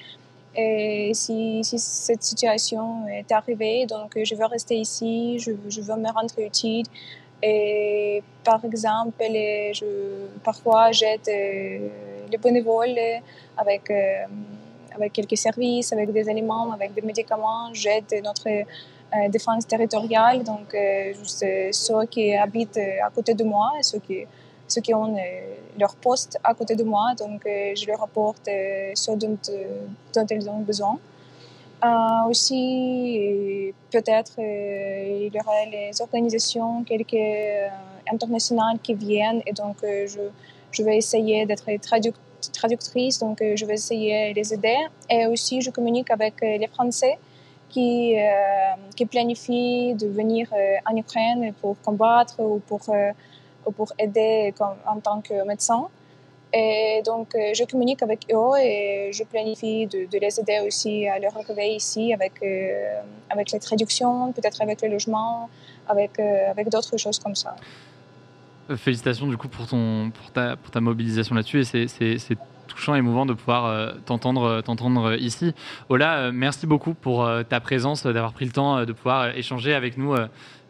Et 0.58 1.12
si, 1.13 1.63
cette 1.63 2.23
situation 2.23 3.08
est 3.08 3.31
arrivée, 3.31 3.86
donc 3.86 4.17
je 4.21 4.36
veux 4.36 4.45
rester 4.45 4.75
ici, 4.75 5.38
je 5.39 5.51
veux 5.51 5.95
me 5.97 6.12
rendre 6.13 6.34
utile. 6.39 6.86
Et 7.47 8.23
par 8.43 8.63
exemple, 8.65 9.23
je, 9.77 9.86
parfois 10.43 10.91
j'aide 10.91 11.27
les 12.31 12.39
bénévoles 12.45 12.97
avec, 13.55 13.91
avec 14.95 15.13
quelques 15.13 15.38
services, 15.38 15.93
avec 15.93 16.12
des 16.12 16.27
aliments, 16.27 16.71
avec 16.71 16.93
des 16.95 17.03
médicaments. 17.03 17.69
J'aide 17.73 18.12
notre 18.23 18.47
euh, 19.15 19.29
défense 19.29 19.67
territoriale, 19.67 20.43
donc 20.43 20.73
euh, 20.73 21.13
juste 21.13 21.43
euh, 21.43 21.69
ceux 21.71 22.05
qui 22.05 22.36
habitent 22.36 22.79
à 23.03 23.10
côté 23.12 23.34
de 23.34 23.43
moi, 23.43 23.71
ceux 23.81 23.99
qui, 23.99 24.25
ceux 24.67 24.81
qui 24.81 24.93
ont 24.93 25.15
leur 25.79 25.95
poste 25.95 26.39
à 26.43 26.53
côté 26.55 26.75
de 26.75 26.84
moi, 26.84 27.13
donc 27.17 27.41
je 27.45 27.86
leur 27.86 28.01
apporte 28.01 28.47
ce 28.47 29.12
dont, 29.12 29.38
dont 30.15 30.25
ils 30.29 30.49
ont 30.49 30.60
besoin. 30.60 30.97
Aussi, 32.27 33.73
peut-être 33.91 34.39
il 34.39 35.31
y 35.33 35.39
aura 35.39 35.65
les 35.71 36.01
organisations 36.01 36.83
quelques 36.83 37.15
internationales 38.11 38.79
qui 38.81 38.93
viennent 38.93 39.41
et 39.45 39.53
donc 39.53 39.77
je, 39.83 40.29
je 40.71 40.83
vais 40.83 40.97
essayer 40.97 41.45
d'être 41.45 41.69
traductrice, 42.51 43.19
donc 43.19 43.38
je 43.41 43.65
vais 43.65 43.75
essayer 43.75 44.31
de 44.31 44.35
les 44.35 44.53
aider. 44.53 44.77
Et 45.09 45.27
aussi, 45.27 45.61
je 45.61 45.69
communique 45.69 46.09
avec 46.09 46.41
les 46.41 46.67
Français 46.67 47.17
qui, 47.75 48.17
euh, 48.17 48.75
qui 48.95 49.05
planifient 49.05 49.95
de 49.95 50.07
venir 50.07 50.47
euh, 50.53 50.77
en 50.89 50.95
Ukraine 50.95 51.53
pour 51.61 51.75
combattre 51.81 52.39
ou 52.39 52.61
pour, 52.65 52.81
euh, 52.89 53.11
ou 53.65 53.71
pour 53.71 53.89
aider 53.99 54.53
en 54.93 54.99
tant 55.01 55.19
que 55.19 55.45
médecin. 55.45 55.88
Et 56.53 57.01
donc, 57.05 57.29
je 57.34 57.65
communique 57.65 58.01
avec 58.01 58.27
eux 58.31 58.58
et 58.62 59.12
je 59.12 59.23
planifie 59.23 59.88
de, 59.88 60.08
les 60.17 60.39
aider 60.39 60.62
aussi 60.65 61.08
à 61.08 61.19
leur 61.19 61.36
arriver 61.36 61.75
ici 61.75 62.13
avec, 62.13 62.34
avec 63.29 63.51
les 63.51 63.60
traductions, 63.60 64.31
peut-être 64.31 64.62
avec 64.62 64.81
le 64.81 64.89
logement, 64.89 65.49
avec, 65.88 66.17
avec 66.19 66.69
d'autres 66.69 66.95
choses 66.97 67.19
comme 67.19 67.36
ça. 67.36 67.55
Félicitations 68.77 69.27
du 69.27 69.38
coup 69.38 69.49
pour, 69.49 69.67
ton, 69.67 70.12
pour, 70.12 70.31
ta, 70.31 70.55
pour 70.55 70.71
ta 70.71 70.79
mobilisation 70.79 71.36
là-dessus 71.36 71.62
et 71.62 71.88
c'est 71.88 72.38
touchant 72.65 72.95
et 72.95 72.99
émouvant 72.99 73.25
de 73.25 73.34
pouvoir 73.34 73.65
euh, 73.65 73.91
t'entendre 74.06 74.43
euh, 74.43 74.62
t'entendre 74.62 75.12
euh, 75.12 75.17
ici. 75.17 75.54
Ola, 75.89 76.32
merci 76.32 76.67
beaucoup 76.67 76.93
pour 76.93 77.30
ta 77.47 77.60
présence, 77.60 78.04
d'avoir 78.04 78.34
pris 78.34 78.45
le 78.45 78.51
temps 78.51 78.86
de 78.86 78.91
pouvoir 78.91 79.36
échanger 79.36 79.73
avec 79.73 79.97
nous 79.97 80.15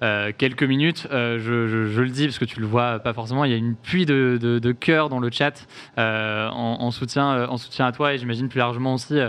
quelques 0.02 0.64
minutes. 0.64 1.08
Je, 1.12 2.02
le 2.02 2.10
dis 2.10 2.26
parce 2.26 2.40
que 2.40 2.46
tu 2.46 2.60
le 2.60 2.66
vois 2.66 3.00
pas 3.00 3.14
forcément, 3.14 3.46
il 3.46 3.52
y 3.52 3.54
a 3.54 3.58
une 3.58 3.76
pluie 3.76 4.06
de, 4.06 4.38
de, 4.42 4.72
cœur 4.72 5.10
dans 5.10 5.20
le 5.20 5.30
chat 5.32 5.68
en, 5.98 6.92
soutien, 6.92 7.48
en 7.48 7.58
soutien 7.58 7.88
à 7.88 7.92
toi 7.92 8.14
et 8.14 8.18
j'imagine 8.18 8.50
plus 8.50 8.60
largement 8.60 8.96
aussi 8.96 9.20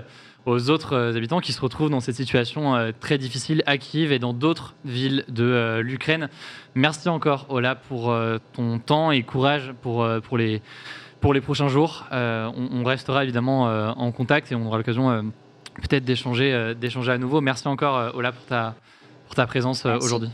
aux 0.44 0.70
autres 0.70 1.16
habitants 1.16 1.40
qui 1.40 1.52
se 1.52 1.60
retrouvent 1.60 1.90
dans 1.90 2.00
cette 2.00 2.16
situation 2.16 2.92
très 3.00 3.18
difficile 3.18 3.62
à 3.66 3.78
Kiev 3.78 4.12
et 4.12 4.18
dans 4.18 4.32
d'autres 4.32 4.74
villes 4.84 5.24
de 5.28 5.80
l'Ukraine. 5.80 6.28
Merci 6.74 7.08
encore, 7.08 7.46
Ola, 7.48 7.74
pour 7.74 8.14
ton 8.52 8.78
temps 8.78 9.10
et 9.12 9.22
courage 9.22 9.72
pour, 9.82 10.06
pour 10.22 10.38
les 10.38 10.62
pour 11.20 11.34
les 11.34 11.40
prochains 11.40 11.68
jours. 11.68 12.06
Euh, 12.12 12.50
on, 12.54 12.84
restera 12.84 13.24
évidemment 13.24 13.68
euh, 13.68 13.90
en 13.96 14.12
contact 14.12 14.52
et 14.52 14.54
on 14.54 14.66
aura 14.66 14.78
l'occasion 14.78 15.10
euh, 15.10 15.22
peut-être 15.76 16.04
d'échanger, 16.04 16.74
d'échanger 16.74 17.12
à 17.12 17.18
nouveau. 17.18 17.40
Merci 17.40 17.68
encore, 17.68 18.14
Ola, 18.14 18.32
pour 18.32 18.44
ta, 18.46 18.74
pour 19.26 19.34
ta 19.34 19.46
présence 19.46 19.84
aujourd'hui. 19.86 20.30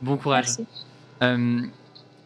Bon 0.00 0.16
courage. 0.16 0.46
Merci 1.20 1.70